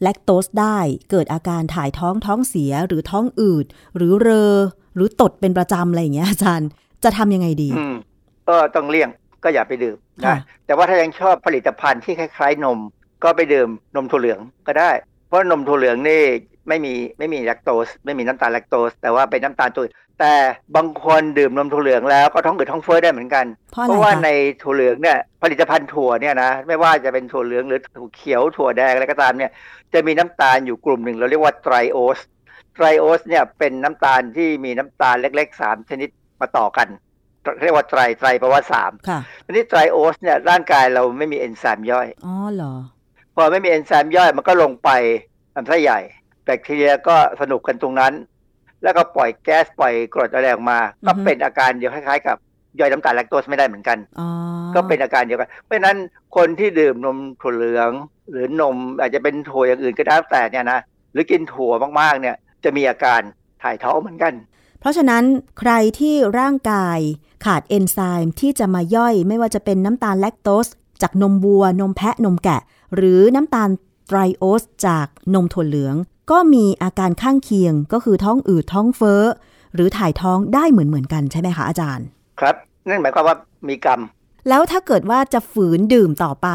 [0.03, 0.77] แลคโตสได้
[1.11, 3.65] เกิดอาการถ่ายท้องท้องเสียหรือท้องอืด
[3.95, 4.53] หรือเรอ
[4.95, 6.69] หรือตดเป็นประจำอะไรอย่างเงี้ยอาจารย์
[7.03, 7.95] จะทำยังไงดีอืม
[8.49, 9.09] ก็ต้องเลี่ยง
[9.43, 12.79] ก็อย่าไปดื่มค่ะนะแต่ว่าถ้ายังชอบผลิตภัณฑ์ที่คล้าย ๆ นม
[13.23, 14.91] ก็ไปดื่มนมถั่วเหลืองก็ได้
[15.27, 16.23] เพราะนมถั่วเหลืองนี่
[16.67, 20.33] ไม่มีไม่มีแลคโตสไม่มีน้ำตาลแลคโตส แต่ว่าเป็นน้ำตาลตัวอื่นแต่
[20.75, 24.29] บางคนดื่มนมถั่วเหลืองแล้วก็ท้องอืดท้องเฟ้อได้เหมือนกัน เพราะอะไรเพราะว่าคะใน
[24.61, 29.51] ถั่วเหลืองเนี่ยผลิตภัณฑ์ถั่วเนี่ยนะไม่ว่าจะเป็นถั่วเหลืองหรือถั่วเขียวถั่วแดงอะไรก็ตามเนี่ย
[29.93, 32.19] จะมีน้ำตาลอยู่กลุ่มหนึ่งเราเรียกว่าไตรโอส
[32.75, 36.09] ไตรโอสเนี่ยเป็นน้ำตาลที่มีน้ำตาลเล็กๆสามชนิด
[36.41, 36.87] มาต่อกัน
[37.61, 42.73] เรียกว่าไตรไตรแปลว่าสามค่ะทีนี้ไตรโอสเนี่ยร่างกายเราไม่มีเอนไซม์ย่อยอ๋อเหรอ
[43.35, 44.89] พอไม่มีเอนไซม์ย่อยมันก็ลงไป
[45.55, 45.99] ลำไส้ใหญ่
[46.45, 48.13] แบคทีเรียก็สนุกกันตรงนั้น
[48.83, 52.37] แล้วก็ปล่อยแก๊สปล่อยกรดอะไรออกมา ก็อือฮึเป็นอาการเดียวคล้ายๆ กับ
[52.79, 54.27] ย่อยน้ำตาลแลคโตสไม่ได้เหมือนกันอ๋อ
[54.75, 55.97] ก็เป็นอาการเดียวกัน เพราะฉะนั้น
[56.35, 57.91] คนที่ดื่มนมถั่วเหลือง
[58.31, 60.79] หรือนมอาจจะเป็นถั่วอย่างอื่นก็ได้แต่เนี่ยนะ
[61.13, 62.35] หรือกินถั่วมากๆเนี่ย
[62.65, 63.21] จะมีอาการ
[63.63, 64.33] ถ่ายท้องเหมือนกัน
[64.79, 65.23] เพราะฉะนั้น
[65.59, 66.99] ใครที่ร่างกาย
[67.45, 70.67] ขาดเอนไซม์ที่จะมาย่อยไม่ว่าจะเป็นน้ำตาลแลคโตส
[71.01, 72.61] จากนมวัวนมแพะนมแกะ
[72.95, 73.69] หรือน้ำตาล
[74.07, 75.95] ไตรโอสจากนมถั่วเหลือง
[76.31, 79.23] ก็มีอาการข้างเคียงก็คือท้องอืดท้องเฟ้อ
[79.75, 82.05] หรือถ่ายท้องได้เหมือนเหมือนๆกันใช่ไหมคะอาจารย์
[82.39, 82.55] ครับ
[82.89, 83.35] นั่นหมายความว่า
[83.67, 84.01] มีกรรม
[84.49, 86.47] แล้วถ้าเกิดว่าจะฝืนดื่มต่อไป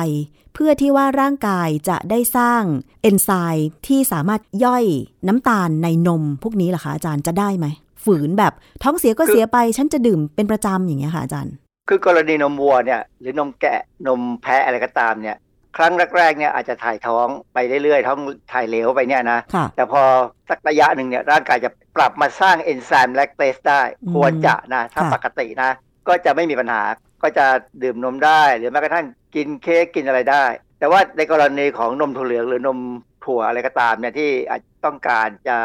[0.54, 2.62] เพื่อที่ว่าร่างกายจะได้สร้าง
[3.02, 4.84] เอนไซม์ที่สามารถย่อย
[5.28, 7.66] น้ำตาลในนม พวกนี้ล่ะคะอาจารย์จะได้ไหม
[8.04, 11.54] ฝืนแบบท้องเสียก็เสียไป ฉันจะดื่มเป็นประจำอย่างเงี้ยค่ะอาจารย์
[11.88, 15.38] คือกรณีนมวัวเนี่ยหรือนมแกะนมแพะอะไรก็ตามเนี่ย
[15.76, 18.18] ครั้งแรกๆเนี่ยอาจจะถ่ายท้องไปเรื่อยๆ ท้อง
[18.52, 20.02] ถ่ายเหลวไปเนี่ยนะค่ะแต่พอ
[20.48, 25.70] สักระยะหนึ่งเนี่ยร่างกายจะปรับมาสร้างเอนไซม์แลคเตสได้อืมควรจะนะ ถ้าค่ะปกตินะ
[26.08, 26.82] ก็จะไม่มีปัญหา
[27.22, 27.46] ก็จะ
[27.82, 30.44] ดื่มนมได้ หรือแม้กระทั่งกินเค้กกินอะไรได้
[30.78, 32.78] แต่ว่าในกรณีของนมถั่วเหลืองหรือนม
[33.24, 35.56] ถั่วอะไรก็ตามเนี่ยที่อาจต้องการจะ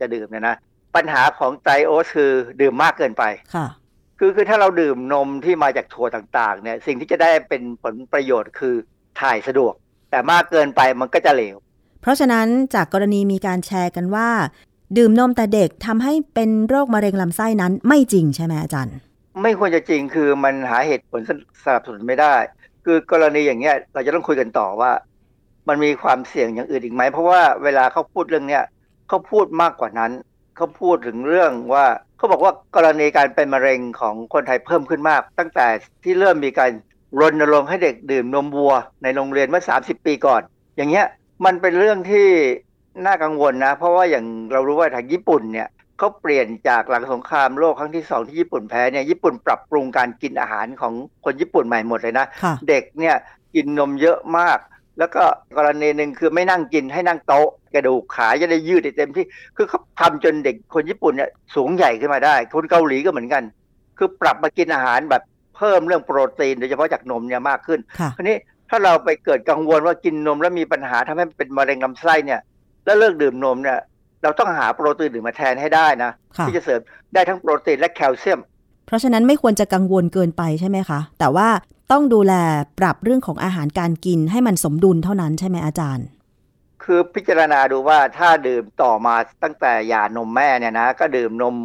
[0.00, 0.56] จะดื่มเนี่ยนะ
[0.96, 3.66] ปัญหาของไตรโอสคือดื่มมากเกินไปค่ะ
[4.18, 8.74] คือคือถ้าเราดื่มนมที่มาจากถั่วต่างๆเนี่ยสิ่งที่จะได้เป็นผลประโยชน์คือ
[9.20, 9.74] ถ่ายสะดวก
[10.10, 11.56] แต่มากเกินไปมันก็จะเหลว
[12.02, 14.28] เพราะฉะนั้นจากกรณีมีการแชร์กันว่า
[14.98, 18.96] ดื่มนมแต่เด็กทำให้เป็นโรคมะเร็งลำไส้นั้นไม่จริงใช่ไหมอาจารย์
[19.42, 21.20] ไม่ควรจะจริงคือมันหาเหตุผล
[21.64, 22.34] สนับสนุนไม่ได้
[22.84, 24.92] คือกรณีอย่างเงี้ย เราจะต้องคุยกันต่อว่า
[25.68, 28.64] มันมีความเสี่ยงอย่างอื่นอีกไหม เพราะว่าเวลาเขาพูดเรื่องเนี้ย
[29.08, 30.12] เขาพูดมากกว่านั้น
[30.56, 35.66] เขาพูดถึงเรื่องว่าเขาบอกว่ากรณีการเป็นมะเร็งของคนไทยเพิ่มขึ้นมาก ตั้งแต่
[36.04, 36.70] ที่เริ่มมีการ
[37.20, 40.42] รณรงค์ให้เด็กดื่มนมวัว ในโรงเรียนเมื่อ 30 ปีก่อน
[40.76, 41.06] อย่างเงี้ย
[41.44, 42.28] มันเป็นเรื่องที่
[43.06, 45.68] น่ากังวลนะ เพราะว่าอย่างเรารู้ว่าทางญี่ปุ่นเนี่ย
[45.98, 50.92] เขาเปลี่ยนจากหลังสงครามโลกครั้งที่สองที่ญี่ปุ่นแพ้เนี่ยญี่ปุ่นปรับปรุงการกินอาหารของ
[51.24, 53.14] คนญี่ปุ่นใหม่หมดเลยนะค่ะเด็กเนี่ย
[53.54, 54.58] กินนมเยอะมาก
[54.98, 55.22] แล้วก็
[55.56, 59.24] กรณีหนึ่งคือไม่นั่งกินให้นั่งโต๊ะกระดูกขาจะได้ยืดได้เต็มที่
[59.56, 63.42] คือเขาทำจนเด็กคนญี่ปุ่นเนี่ยสูงใหญ่ขึ้นมาได้ คนเกาหลีก็เหมือนกัน
[63.98, 65.22] คือปรับมากินอาหารแบบ
[65.56, 68.36] เพิ่มเรื่องโปรตีนโดยเฉพาะจากนมเนี่ยมากขึ้นค่ะทีนี้
[68.70, 72.40] ถ้าเราไปเกิดกังวลว่ากินนมแล้วมีปัญหาทำให้เป็นมะเร็งลำไส้เนี่ย
[72.84, 73.78] แล้วเลิกดื่มนมเนี่ย
[74.24, 76.80] เราต้องหาโปรตีนอื่นมาแทนให้ได้นะค่ะที่จะเสริม
[77.14, 78.40] ได้ทั้งโปรตีนและแคลเซียม
[78.86, 81.48] เพราะฉะนั้นไม่ควรจะกังวลเกินไปใช่ไหมคะ แต่ว่า
[81.92, 82.34] ต้องดูแล
[82.78, 86.06] ปรับเรื่องของอาหารการกินให้มันสมดุลเท่านั้นใช่ไหมอาจารย์
[86.84, 91.56] คือพิจารณาดูว่าถ้าดื่มต่อมาตั้งแต่หย่านมแม่เนี่ยนะก็ดื่มนม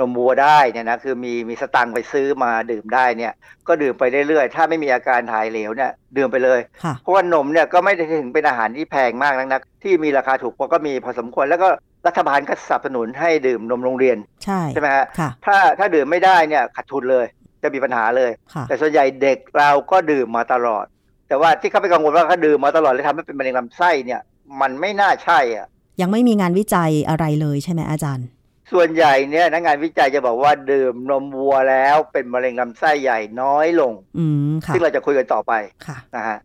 [0.00, 3.32] นมวัวได้เนี่ยนะคือมีมีสตังค์ไปซื้อมาดื่มได้เนี่ย
[3.68, 11.68] ก็ดื่มไปเรื่อยๆ ถ้าไม่มีอาการถ่ายเหลวเนี่ยดื่มไปเลยค่ะเพราะว่านมเนี่ยก็ไม่ได้ถึงเป็นอาหารที่แพงมากนักนะที่มีราคาถูกพอก็มีพอสมควรแล้วก็
[12.06, 17.26] รัฐบาลก็สนับสนุนให้ดื่มนมโรงเรียน ใช่ใช่ไหมฮะค่ะถ้าถ้าดื่มไม่ได้เนี่ยขาดทุนเลย
[17.62, 20.84] จะมีปัญหาเลยค่ะแต่ส่วนใหญ่เด็กเราก็ดื่มมาตลอด
[21.28, 24.20] แต่ว่าที่เขาไปกังวลว่าเขาดื่มมาตลอดเลยทำให้เป็นมะเร็งลำไส้เนี่ย
[24.60, 25.66] มันไม่น่าใช่อะ
[26.00, 28.26] ยังไม่มีงานวิจัยอะไรเลยใช่ไหมอาจารย์
[28.72, 35.52] ส่วนใหญ่เนี่ยนักงานวิจัยจะบอกว่าดื่มนมวัวแล้วเป็นมะเร็งลำไส้ใหญ่น้อยลง อืมค่ะซึ่งเราจะคุยกันต่อไป
[35.86, 36.38] ค่ะนะฮะ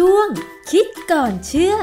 [0.00, 0.28] ช่วง
[0.70, 1.80] คิดก่อนเชื่อน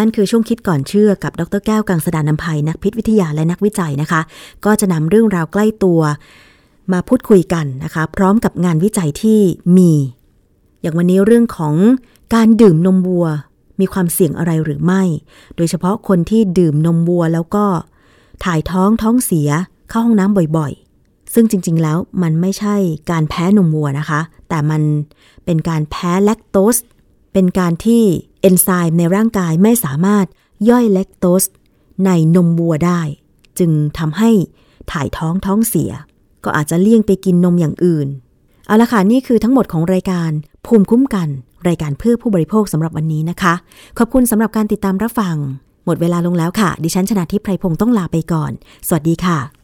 [0.00, 4.20] ั่นคือช่วงคิดก่อนเชื่อกับดรแก้วกังสดานนภัยนักพิษวิทยาและนักวิจัยนะคะ
[4.64, 6.00] ก็จะนำเรื่องราวใกล้ตัว
[6.92, 9.40] มาพูดคุยกันนะคะ พร้อมกับงานวิจัยที่
[9.76, 9.92] มี
[10.80, 11.74] อย่างวันนี้เรื่องของ
[12.34, 13.26] การดื่มนมวัว
[13.80, 15.02] มีความเสี่ยงอะไรหรือไม่
[15.56, 17.64] โดยเฉพาะคนที่ดื่มนมวัวแล้วก็
[18.44, 19.50] ถ่ายท้องท้องเสีย
[19.90, 22.76] เข้าห้องน้ำบ่อยๆ ซึ่งจริงๆแล้วมันไม่ใช่
[23.10, 24.82] การแพ้นมวัวนะคะ แต่มัน
[25.44, 26.76] เป็นการแพ้แลคโตส
[27.32, 28.02] เป็นการที่
[28.40, 30.26] เอนไซม์ในร่างกายไม่สามารถ
[30.70, 31.44] ย่อยแลคโตส
[32.06, 33.00] ในนมวัวได้
[33.58, 34.30] จึงทำให้
[34.92, 35.90] ถ่ายท้องท้องเสีย
[36.44, 38.08] ก็อาจจะเลี่ยงไปกินนมอย่างอื่น
[38.66, 40.30] เอาละค่ะ นี่คือทั้งหมดของรายการ
[40.66, 41.28] ภูมิคุ้มกัน
[41.68, 43.54] รายการเพื่อผู้บริโภคสำหรับวันนี้นะคะ
[43.98, 45.36] ขอบคุณสำหรับการติดตามรับฟัง
[45.84, 48.52] หมดเวลาลงแล้วค่ะ ดิฉันชนะทิพไพรพงศ์ต้องลาไปก่อน
[48.86, 49.63] สวัสดีค่ะ